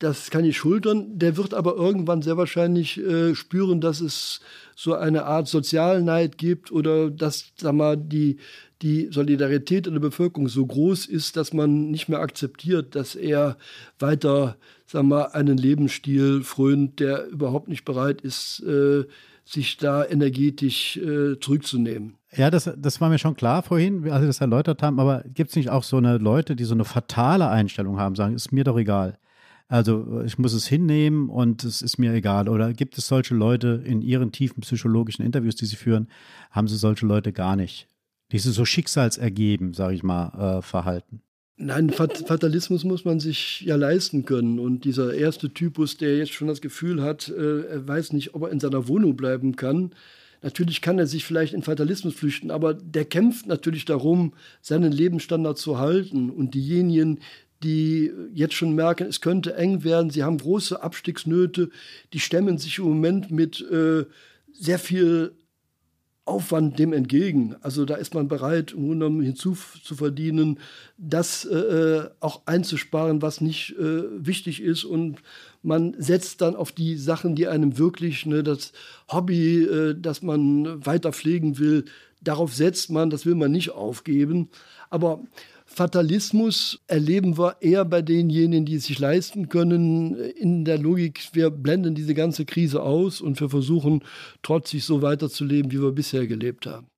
[0.00, 1.18] das kann ich schultern.
[1.18, 4.40] Der wird aber irgendwann sehr wahrscheinlich äh, spüren, dass es
[4.74, 8.38] so eine Art Sozialneid gibt oder dass, sag mal, die,
[8.80, 13.58] die Solidarität in der Bevölkerung so groß ist, dass man nicht mehr akzeptiert, dass er
[13.98, 19.04] weiter, sag mal, einen Lebensstil frönt, der überhaupt nicht bereit ist, äh,
[19.44, 22.16] sich da energetisch äh, zurückzunehmen.
[22.34, 25.50] Ja, das, das war mir schon klar vorhin, als Sie das erläutert haben, aber gibt
[25.50, 28.64] es nicht auch so eine Leute, die so eine fatale Einstellung haben, sagen, ist mir
[28.64, 29.18] doch egal.
[29.70, 32.48] Also ich muss es hinnehmen und es ist mir egal.
[32.48, 36.08] Oder gibt es solche Leute in Ihren tiefen psychologischen Interviews, die Sie führen,
[36.50, 37.86] haben Sie solche Leute gar nicht?
[38.32, 41.22] Diese so schicksalsergeben, sage ich mal, äh, verhalten.
[41.56, 44.58] Nein, Fatalismus muss man sich ja leisten können.
[44.58, 48.42] Und dieser erste Typus, der jetzt schon das Gefühl hat, äh, er weiß nicht, ob
[48.42, 49.92] er in seiner Wohnung bleiben kann.
[50.42, 55.58] Natürlich kann er sich vielleicht in Fatalismus flüchten, aber der kämpft natürlich darum, seinen Lebensstandard
[55.58, 56.28] zu halten.
[56.28, 57.20] Und diejenigen,
[57.62, 61.70] die jetzt schon merken, es könnte eng werden, sie haben große Abstiegsnöte,
[62.12, 64.04] die stemmen sich im Moment mit äh,
[64.52, 65.32] sehr viel
[66.30, 67.56] Aufwand dem entgegen.
[67.60, 70.60] Also da ist man bereit, im Grunde genommen hinzuzuverdienen,
[70.96, 74.84] das äh, äh, auch einzusparen, was nicht äh, wichtig ist.
[74.84, 75.18] Und
[75.62, 78.72] man setzt dann auf die Sachen, die einem wirklich, ne, das
[79.10, 81.84] Hobby, äh, das man weiter pflegen will,
[82.20, 84.50] darauf setzt man, das will man nicht aufgeben.
[84.88, 85.20] Aber
[85.72, 90.16] Fatalismus erleben wir eher bei denjenigen, die es sich leisten können.
[90.16, 94.02] In der Logik, wir blenden diese ganze Krise aus und wir versuchen
[94.42, 96.89] trotzig so weiterzuleben, wie wir bisher gelebt haben.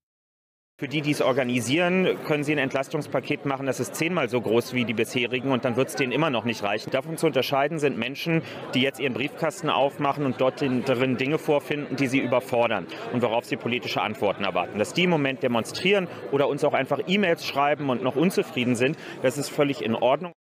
[0.83, 4.74] Für die, die es organisieren, können sie ein Entlastungspaket machen, das ist zehnmal so groß
[4.74, 6.91] wie die bisherigen und dann wird es denen immer noch nicht reichen.
[6.91, 8.43] Davon zu unterscheiden sind Menschen,
[8.74, 13.45] die jetzt ihren Briefkasten aufmachen und dort darin Dinge vorfinden, die sie überfordern und worauf
[13.45, 14.80] sie politische Antworten erwarten.
[14.80, 18.97] Dass die im Moment demonstrieren oder uns auch einfach E-Mails schreiben und noch unzufrieden sind,
[19.22, 20.33] das ist völlig in Ordnung.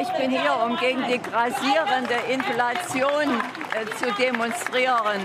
[0.00, 3.40] Ich bin hier, um gegen die grassierende Inflation
[3.72, 5.20] äh, zu demonstrieren.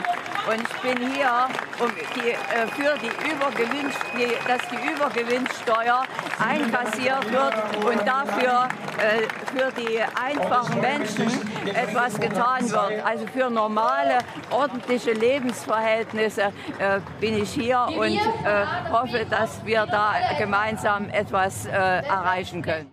[0.47, 1.47] Und ich bin hier,
[1.79, 6.03] um die, äh, für die, Übergewinn, die dass die Übergewinnsteuer
[6.39, 7.53] einkassiert wird
[7.85, 11.31] und dafür äh, für die einfachen Menschen
[11.73, 13.05] etwas getan wird.
[13.05, 20.13] Also für normale, ordentliche Lebensverhältnisse äh, bin ich hier und äh, hoffe, dass wir da
[20.37, 22.91] gemeinsam etwas äh, erreichen können.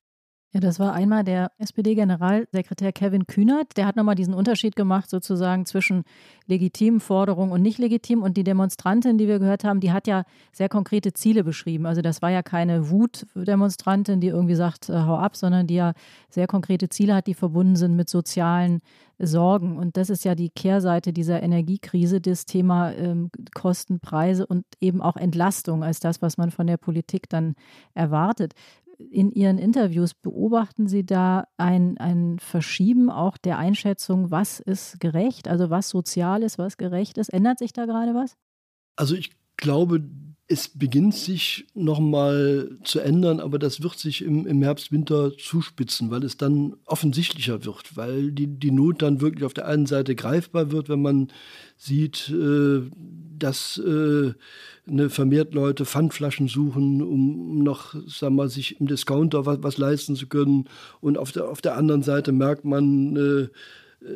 [0.55, 3.77] Ja, das war einmal der SPD-Generalsekretär Kevin Kühnert.
[3.77, 6.05] Der hat nochmal diesen Unterschied gemacht, sozusagen zwischen
[6.47, 8.23] legitimen Forderungen und nicht legitim.
[8.23, 11.85] Und die Demonstrantin, die wir gehört haben, die hat ja sehr konkrete Ziele beschrieben.
[11.85, 15.93] Also das war ja keine Wutdemonstrantin, die irgendwie sagt, äh, hau ab, sondern die ja
[16.31, 18.81] sehr konkrete Ziele hat, die verbunden sind mit sozialen
[19.19, 19.77] Sorgen.
[19.77, 25.03] Und das ist ja die Kehrseite dieser Energiekrise, das Thema ähm, Kosten, Preise und eben
[25.03, 27.55] auch Entlastung als das, was man von der Politik dann
[27.93, 28.55] erwartet
[28.99, 35.49] in Ihren Interviews beobachten Sie da ein, ein Verschieben auch der Einschätzung, was ist gerecht,
[35.49, 37.29] also was sozial ist, was gerecht ist?
[37.29, 38.37] Ändert sich da gerade was?
[38.97, 40.03] Also ich glaube,
[40.51, 46.11] es beginnt sich nochmal zu ändern, aber das wird sich im, im Herbst, Winter zuspitzen,
[46.11, 50.15] weil es dann offensichtlicher wird, weil die, die Not dann wirklich auf der einen Seite
[50.15, 51.29] greifbar wird, wenn man
[51.77, 52.81] sieht, äh,
[53.39, 54.33] dass äh,
[54.87, 60.17] ne, vermehrt Leute Pfandflaschen suchen, um noch, sagen wir, sich im Discounter was, was leisten
[60.17, 60.65] zu können.
[61.03, 63.49] Und auf der, auf der anderen Seite merkt man, äh,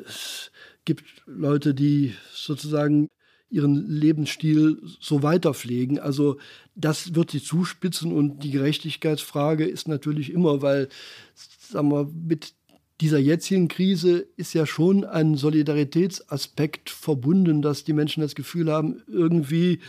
[0.07, 0.51] es
[0.87, 3.09] gibt Leute, die sozusagen
[3.53, 5.99] ihren Lebensstil so weiter pflegen.
[5.99, 6.39] Also
[6.75, 10.89] das wird sich zuspitzen und die Gerechtigkeitsfrage ist natürlich immer, weil
[11.35, 12.55] sagen wir, mit
[13.01, 19.03] dieser jetzigen Krise ist ja schon ein Solidaritätsaspekt verbunden, dass die Menschen das Gefühl haben,
[19.07, 19.81] irgendwie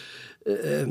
[0.46, 0.86] äh,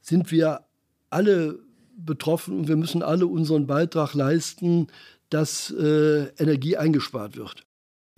[0.00, 0.66] sind wir
[1.10, 1.58] alle
[1.96, 4.88] betroffen und wir müssen alle unseren Beitrag leisten,
[5.30, 7.64] dass äh, Energie eingespart wird.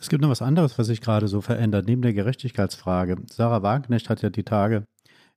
[0.04, 3.16] Es gibt noch was anderes, was sich gerade so verändert, neben der Gerechtigkeitsfrage.
[3.32, 4.86] Sarah Wagenknecht hat ja die Tage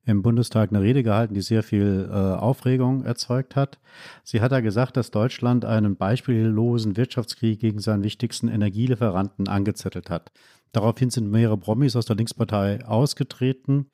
[0.04, 3.78] im Bundestag eine Rede gehalten, die sehr viel äh, Aufregung erzeugt hat.
[4.24, 10.32] Sie hat da gesagt, dass Deutschland einen beispiellosen Wirtschaftskrieg gegen seinen wichtigsten Energielieferanten angezettelt hat.
[10.72, 13.86] Daraufhin sind mehrere Promis aus der Linkspartei ausgetreten.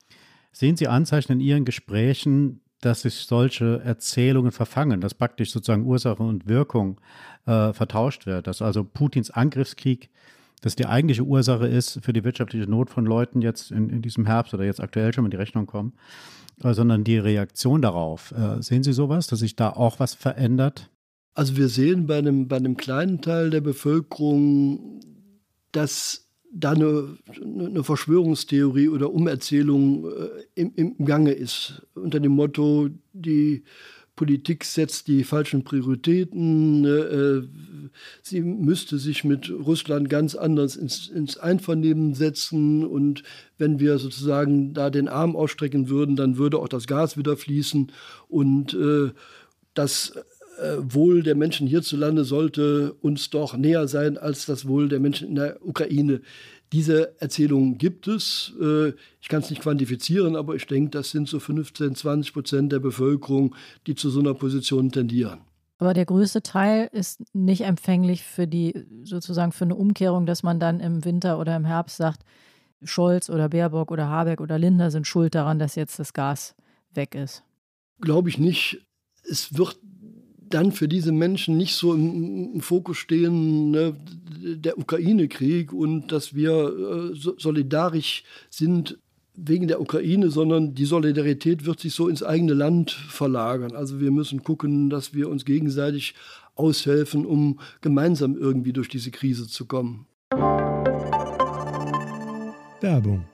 [0.51, 6.21] Sehen Sie Anzeichen in Ihren Gesprächen, dass sich solche Erzählungen verfangen, dass praktisch sozusagen Ursache
[6.21, 6.99] und Wirkung
[7.45, 10.09] äh, vertauscht wird, dass also Putins Angriffskrieg
[10.61, 14.25] das die eigentliche Ursache ist für die wirtschaftliche Not von Leuten jetzt in, in diesem
[14.25, 15.93] Herbst oder jetzt aktuell schon, wenn die Rechnungen kommen,
[16.63, 18.31] äh, sondern die Reaktion darauf.
[18.31, 20.89] Äh, sehen Sie sowas, dass sich da auch was verändert?
[21.33, 25.01] Also wir sehen bei einem, bei einem kleinen Teil der Bevölkerung,
[25.71, 31.85] dass da eine, eine Verschwörungstheorie oder Umerzählung äh, im, im Gange ist.
[31.93, 33.65] Unter dem Motto, die
[34.15, 36.81] Politik setzt die falschen Prioritäten.
[36.81, 37.47] Ne, äh,
[38.21, 42.85] sie müsste sich mit Russland ganz anders ins, ins, Einvernehmen setzen.
[42.85, 43.23] Und
[43.57, 47.91] wenn wir sozusagen da den Arm ausstrecken würden, dann würde auch das Gas wieder fließen.
[48.29, 49.11] Und äh,
[49.73, 50.13] das
[50.61, 55.27] äh, Wohl der Menschen hierzulande sollte uns doch näher sein als das Wohl der Menschen
[55.27, 56.21] in der Ukraine.
[56.75, 58.51] Diese Erzählungen gibt es.
[58.61, 58.89] Äh,
[59.21, 62.79] ich kann es nicht quantifizieren, aber ich denke, das sind so 15, 20 Prozent der
[62.79, 63.55] Bevölkerung,
[63.87, 65.39] die zu so einer Position tendieren.
[65.77, 70.59] Aber der größte Teil ist nicht empfänglich für die sozusagen für eine Umkehrung, dass man
[70.59, 72.23] dann im Winter oder im Herbst sagt,
[72.83, 76.55] Scholz oder Baerbock oder Habeck oder Linder sind schuld daran, dass jetzt das Gas
[76.93, 77.41] weg ist.
[78.01, 78.85] Glaube ich nicht.
[79.23, 79.79] Es wird
[80.49, 83.95] dann für diese Menschen nicht so im, im Fokus stehen, ne,
[84.39, 88.97] der Ukraine-Krieg und dass wir äh, solidarisch sind
[89.35, 93.75] wegen der Ukraine, sondern die Solidarität wird sich so ins eigene Land verlagern.
[93.75, 96.15] Also wir müssen gucken, dass wir uns gegenseitig
[96.55, 100.05] aushelfen, um gemeinsam irgendwie durch diese Krise zu kommen.
[102.81, 103.25] Werbung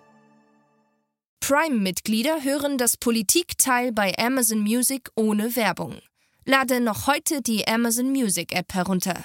[1.51, 5.99] Prime-Mitglieder hören das Politikteil bei Amazon Music ohne Werbung.
[6.45, 9.23] Lade noch heute die Amazon Music App herunter.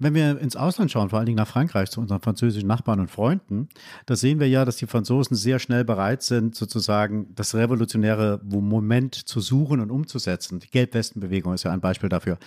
[0.00, 3.10] Wenn wir ins Ausland schauen, vor allen Dingen nach Frankreich, zu unseren französischen Nachbarn und
[3.10, 3.68] Freunden,
[4.06, 9.16] da sehen wir ja, dass die Franzosen sehr schnell bereit sind, sozusagen das revolutionäre Moment
[9.16, 10.60] zu suchen und umzusetzen.
[10.60, 12.38] Die Gelbwestenbewegung ist ja ein Beispiel dafür.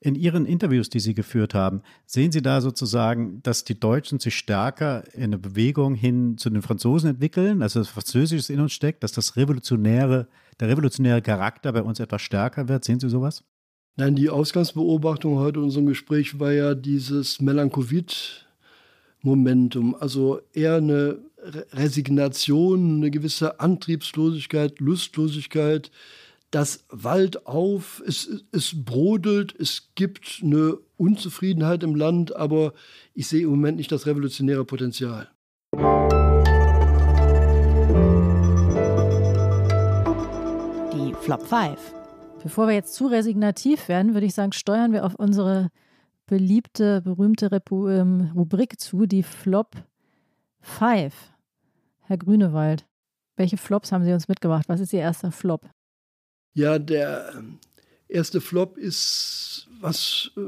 [0.00, 4.36] In Ihren Interviews, die Sie geführt haben, sehen Sie da sozusagen, dass die Deutschen sich
[4.36, 9.02] stärker in eine Bewegung hin zu den Franzosen entwickeln, also das Französische in uns steckt,
[9.02, 10.26] dass das revolutionäre,
[10.58, 12.82] der revolutionäre Charakter bei uns etwas stärker wird?
[12.82, 13.44] Sehen Sie sowas?
[13.96, 21.18] Nein, die Ausgangsbeobachtung heute in unserem Gespräch war ja dieses Melancholit-Momentum, also eher eine
[21.72, 25.92] Resignation, eine gewisse Antriebslosigkeit, Lustlosigkeit,
[26.50, 32.74] das Wald auf, es, es brodelt, es gibt eine Unzufriedenheit im Land, aber
[33.14, 35.28] ich sehe im Moment nicht das revolutionäre Potenzial.
[40.92, 42.03] Die Flop 5.
[42.44, 45.70] Bevor wir jetzt zu resignativ werden, würde ich sagen, steuern wir auf unsere
[46.26, 49.70] beliebte, berühmte Repu ähm, Rubrik zu, die Flop
[50.60, 51.14] 5.
[52.02, 52.84] Herr Grünewald,
[53.36, 54.66] welche Flops haben Sie uns mitgebracht?
[54.68, 55.70] Was ist Ihr erster Flop?
[56.52, 57.60] Ja, der ähm,
[58.08, 60.40] erste Flop ist, was äh,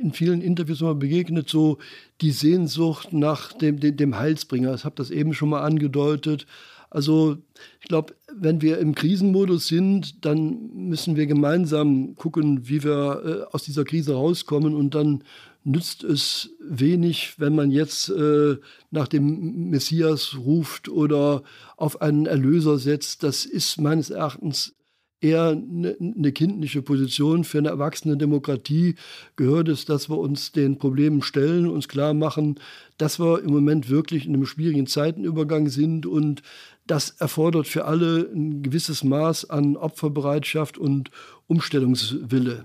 [0.00, 1.78] in vielen Interviews immer begegnet, so
[2.20, 4.74] die Sehnsucht nach dem, dem, dem Heilsbringer.
[4.74, 6.46] Ich habe das eben schon mal angedeutet.
[6.92, 7.38] Also
[7.80, 13.54] ich glaube, wenn wir im Krisenmodus sind, dann müssen wir gemeinsam gucken, wie wir äh,
[13.54, 14.74] aus dieser Krise rauskommen.
[14.74, 15.24] Und dann
[15.64, 18.56] nützt es wenig, wenn man jetzt äh,
[18.90, 21.44] nach dem Messias ruft oder
[21.78, 23.22] auf einen Erlöser setzt.
[23.22, 24.74] Das ist meines Erachtens
[25.22, 27.44] eher eine, eine kindliche Position.
[27.44, 28.96] Für eine erwachsene Demokratie
[29.36, 32.58] gehört es, dass wir uns den Problemen stellen, uns klar machen,
[32.98, 36.42] dass wir im Moment wirklich in einem schwierigen Zeitenübergang sind und
[36.86, 41.10] das erfordert für alle ein gewisses Maß an Opferbereitschaft und
[41.46, 42.64] Umstellungswille.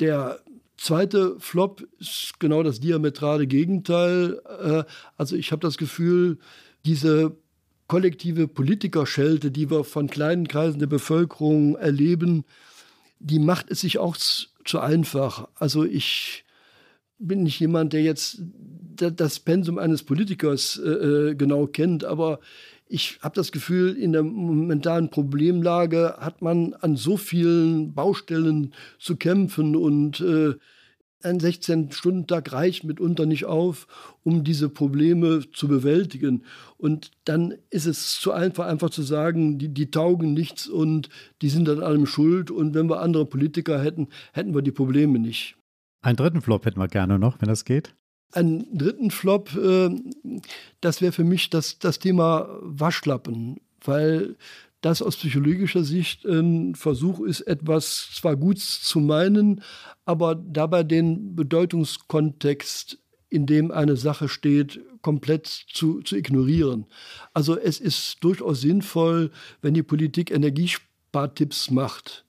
[0.00, 0.40] Der
[0.76, 4.40] zweite Flop ist genau das diametrale Gegenteil.
[4.60, 4.84] Äh,
[5.16, 6.38] also ich habe das Gefühl,
[6.84, 7.36] diese
[7.86, 12.44] kollektive Politikerschelte, die wir von kleinen Kreisen der Bevölkerung erleben,
[13.18, 15.48] die macht es sich auch zu einfach.
[15.54, 16.44] Also ich
[17.18, 18.42] bin nicht jemand, der jetzt
[18.96, 22.40] das Pensum eines Politikers äh, äh, genau kennt, aber
[22.86, 29.16] ich habe das Gefühl, in der momentanen Problemlage hat man an so vielen Baustellen zu
[29.16, 30.54] kämpfen und äh,
[31.24, 33.86] ein 16-Stunden-Tag reicht mitunter nicht auf,
[34.22, 36.44] um diese Probleme zu bewältigen.
[36.76, 41.08] Und dann ist es zu einfach, einfach zu sagen, die, die taugen nichts und
[41.42, 42.50] die sind an allem schuld.
[42.50, 45.56] Und wenn wir andere Politiker hätten, hätten wir die Probleme nicht.
[46.02, 47.94] Einen dritten Flop hätten wir gerne noch, wenn das geht.
[48.32, 49.90] Einen dritten Flop, äh,
[50.80, 54.36] das wäre für mich das, das Thema Waschlappen, weil
[54.84, 59.62] das aus psychologischer Sicht ein Versuch ist, etwas zwar gut zu meinen,
[60.04, 62.98] aber dabei den Bedeutungskontext
[63.30, 66.84] in dem eine Sache steht, komplett zu, zu ignorieren.
[67.32, 69.30] Also es ist durchaus sinnvoll,
[69.62, 72.26] wenn die Politik Energiespartipps macht.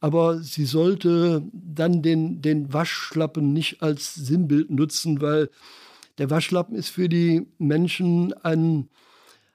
[0.00, 5.50] Aber sie sollte dann den, den Waschlappen nicht als Sinnbild nutzen, weil
[6.18, 8.88] der Waschlappen ist für die Menschen ein,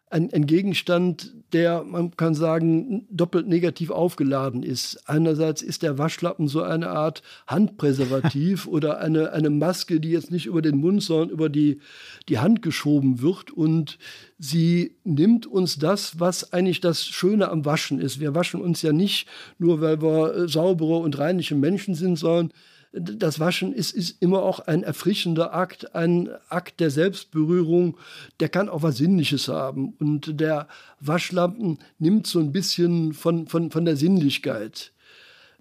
[0.09, 5.01] ein, ein, Gegenstand, der, man kann sagen, doppelt negativ aufgeladen ist.
[5.09, 10.45] Einerseits ist der Waschlappen so eine Art Handpräservativ oder eine, eine Maske, die jetzt nicht
[10.45, 11.81] über den Mund, sondern über die,
[12.29, 13.51] die Hand geschoben wird.
[13.51, 13.97] Und
[14.39, 18.19] sie nimmt uns das, was eigentlich das Schöne am Waschen ist.
[18.19, 19.27] Wir waschen uns ja nicht
[19.57, 22.53] nur, weil wir äh, saubere und reinliche Menschen sind, sondern
[22.99, 27.97] das Waschen ist, ist immer auch ein erfrischender Akt, ein Akt der Selbstberührung,
[28.39, 29.93] der kann auch was Sinnliches haben.
[29.99, 30.67] Und der
[30.99, 34.93] Waschlampen nimmt so ein bisschen von, von, von der Sinnlichkeit.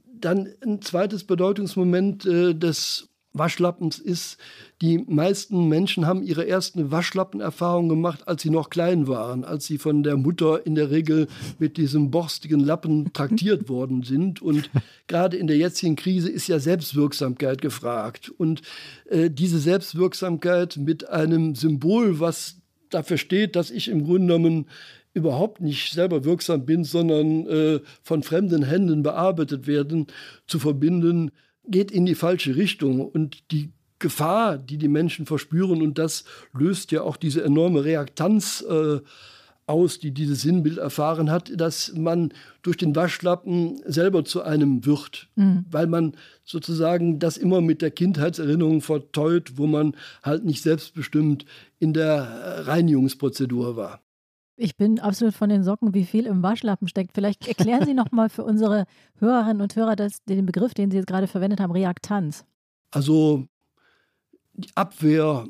[0.04, 3.08] Dann ein zweites Bedeutungsmoment äh, des
[3.38, 4.38] Waschlappens ist,
[4.82, 9.78] die meisten Menschen haben ihre ersten Waschlappenerfahrungen gemacht, als sie noch klein waren, als sie
[9.78, 11.28] von der Mutter in der Regel
[11.58, 14.42] mit diesem borstigen Lappen traktiert worden sind.
[14.42, 14.70] Und
[15.06, 18.30] gerade in der jetzigen Krise ist ja Selbstwirksamkeit gefragt.
[18.30, 18.62] Und
[19.08, 22.56] äh, diese Selbstwirksamkeit mit einem Symbol, was
[22.90, 24.66] dafür steht, dass ich im Grunde genommen
[25.16, 30.08] überhaupt nicht selber wirksam bin, sondern äh, von fremden Händen bearbeitet werden,
[30.46, 31.30] zu verbinden,
[31.68, 33.06] geht in die falsche Richtung.
[33.06, 38.64] Und die Gefahr, die die Menschen verspüren, und das löst ja auch diese enorme Reaktanz
[38.68, 39.00] äh,
[39.66, 45.28] aus, die dieses Sinnbild erfahren hat, dass man durch den Waschlappen selber zu einem wird,
[45.34, 45.64] mhm.
[45.70, 46.12] weil man
[46.44, 51.46] sozusagen das immer mit der Kindheitserinnerung verteut, wo man halt nicht selbstbestimmt
[51.80, 54.05] in der Reinigungsprozedur war.
[54.56, 57.12] Ich bin absolut von den Socken, wie viel im Waschlappen steckt.
[57.14, 58.86] Vielleicht erklären Sie noch mal für unsere
[59.18, 62.46] Hörerinnen und Hörer das, den Begriff, den Sie jetzt gerade verwendet haben, Reaktanz.
[62.90, 63.44] Also
[64.54, 65.46] die Abwehr,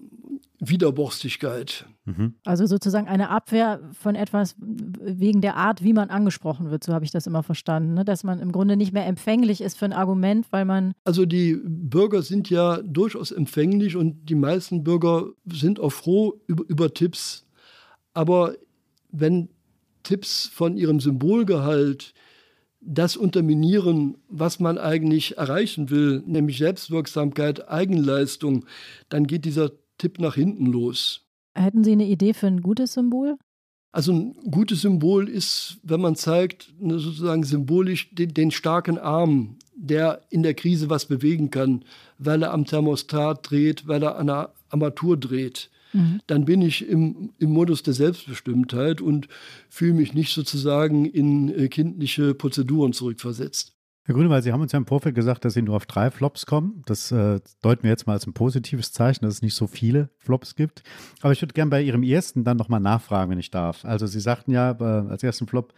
[0.58, 1.86] Widerborstigkeit.
[2.04, 2.34] Mhm.
[2.44, 6.82] Also sozusagen eine Abwehr von etwas wegen der Art, wie man angesprochen wird.
[6.82, 8.04] So habe ich das immer verstanden, ne?
[8.04, 10.94] dass man im Grunde nicht mehr empfänglich ist für ein Argument, weil man.
[11.04, 16.64] Also die Bürger sind ja durchaus empfänglich und die meisten Bürger sind auch froh über,
[16.68, 17.46] über Tipps.
[18.14, 18.54] Aber
[19.20, 19.48] wenn
[20.02, 22.14] Tipps von ihrem Symbolgehalt
[22.80, 28.64] das unterminieren, was man eigentlich erreichen will, nämlich Selbstwirksamkeit, Eigenleistung,
[29.08, 31.22] dann geht dieser Tipp nach hinten los.
[31.54, 33.36] Hätten Sie eine Idee für ein gutes Symbol?
[33.92, 39.56] Also ein gutes Symbol ist, wenn man zeigt, ne, sozusagen symbolisch den, den, starken Arm,
[39.74, 41.82] der in der Krise was bewegen kann,
[42.18, 45.70] weil er am Thermostat dreht, weil er an der Armatur dreht.
[45.92, 46.20] Mhm.
[46.26, 49.28] dann bin ich im, im Modus der Selbstbestimmtheit und
[49.68, 53.76] fühle mich nicht sozusagen in äh, kindliche Prozeduren zurückversetzt.
[54.06, 56.46] Herr Grünewald, Sie haben uns ja im Vorfeld gesagt, dass Sie nur auf drei Flops
[56.46, 56.82] kommen.
[56.86, 60.10] Das äh, deuten wir jetzt mal als ein positives Zeichen, dass es nicht so viele
[60.18, 60.84] Flops gibt.
[61.22, 63.84] Aber ich würde gerne bei Ihrem ersten dann nochmal nachfragen, wenn ich darf.
[63.84, 65.74] Also Sie sagten ja, äh, als ersten Flop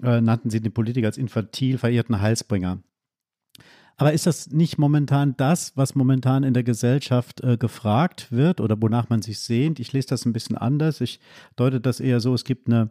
[0.00, 2.78] äh, nannten Sie den Politiker als infantil verehrten Heilsbringer.
[3.98, 8.80] Aber ist das nicht momentan das, was momentan in der Gesellschaft äh, gefragt wird oder
[8.80, 9.80] wonach man sich sehnt?
[9.80, 11.00] Ich lese das ein bisschen anders.
[11.00, 11.18] Ich
[11.56, 12.90] deute das eher so, es gibt eine,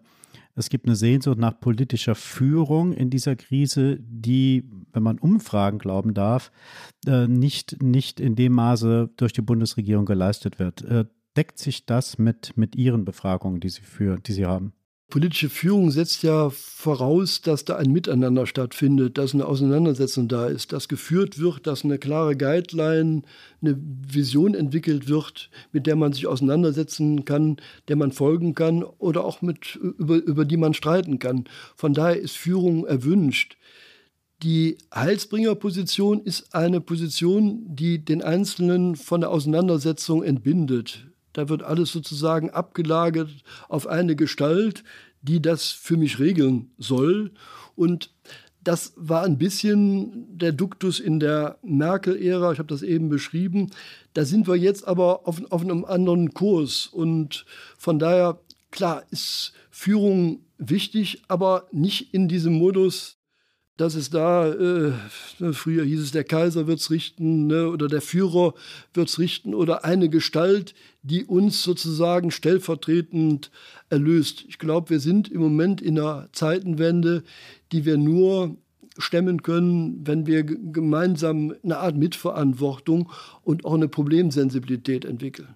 [0.55, 6.13] es gibt eine Sehnsucht nach politischer Führung in dieser Krise, die, wenn man Umfragen glauben
[6.13, 6.51] darf,
[7.05, 10.81] äh, nicht, nicht in dem Maße durch die Bundesregierung geleistet wird.
[10.81, 11.05] Äh,
[11.37, 14.73] deckt sich das mit, mit Ihren Befragungen, die Sie, für, die Sie haben?
[15.09, 20.73] Politische Führung setzt ja voraus, dass da ein Miteinander stattfindet, dass eine Auseinandersetzung da ist,
[20.73, 23.21] dass geführt wird, dass eine klare Guideline,
[23.61, 27.55] eine Vision entwickelt wird, mit der man sich auseinandersetzen kann,
[27.87, 31.45] der man folgen kann oder auch mit, über, über die man streiten kann.
[31.77, 33.55] Von daher ist Führung erwünscht.
[34.43, 41.06] Die Heilsbringerposition ist eine Position, die den Einzelnen von der Auseinandersetzung entbindet.
[41.37, 43.29] Da wird alles sozusagen abgelagert
[43.69, 44.83] auf eine Gestalt,
[45.21, 47.31] die das für mich regeln soll.
[47.75, 48.09] Und
[48.63, 53.69] das war ein bisschen der Duktus in der Merkel-Ära, ich habe das eben beschrieben.
[54.15, 56.87] Da sind wir jetzt aber auf, auf einem anderen Kurs.
[56.87, 57.45] Und
[57.77, 58.39] von daher,
[58.71, 63.16] klar, ist Führung wichtig, aber nicht in diesem Modus,
[63.77, 64.91] dass es da, äh,
[65.53, 68.55] früher hieß es, der Kaiser wird es richten ne, oder der Führer
[68.93, 70.73] wird es richten oder eine Gestalt,
[71.03, 73.51] die uns sozusagen stellvertretend
[73.89, 74.45] erlöst.
[74.47, 77.23] Ich glaube, wir sind im Moment in einer Zeitenwende,
[77.71, 78.57] die wir nur
[78.97, 83.11] stemmen können, wenn wir gemeinsam eine Art Mitverantwortung
[83.43, 85.55] und auch eine Problemsensibilität entwickeln.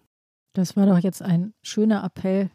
[0.53, 2.51] Das war doch jetzt ein schöner Appell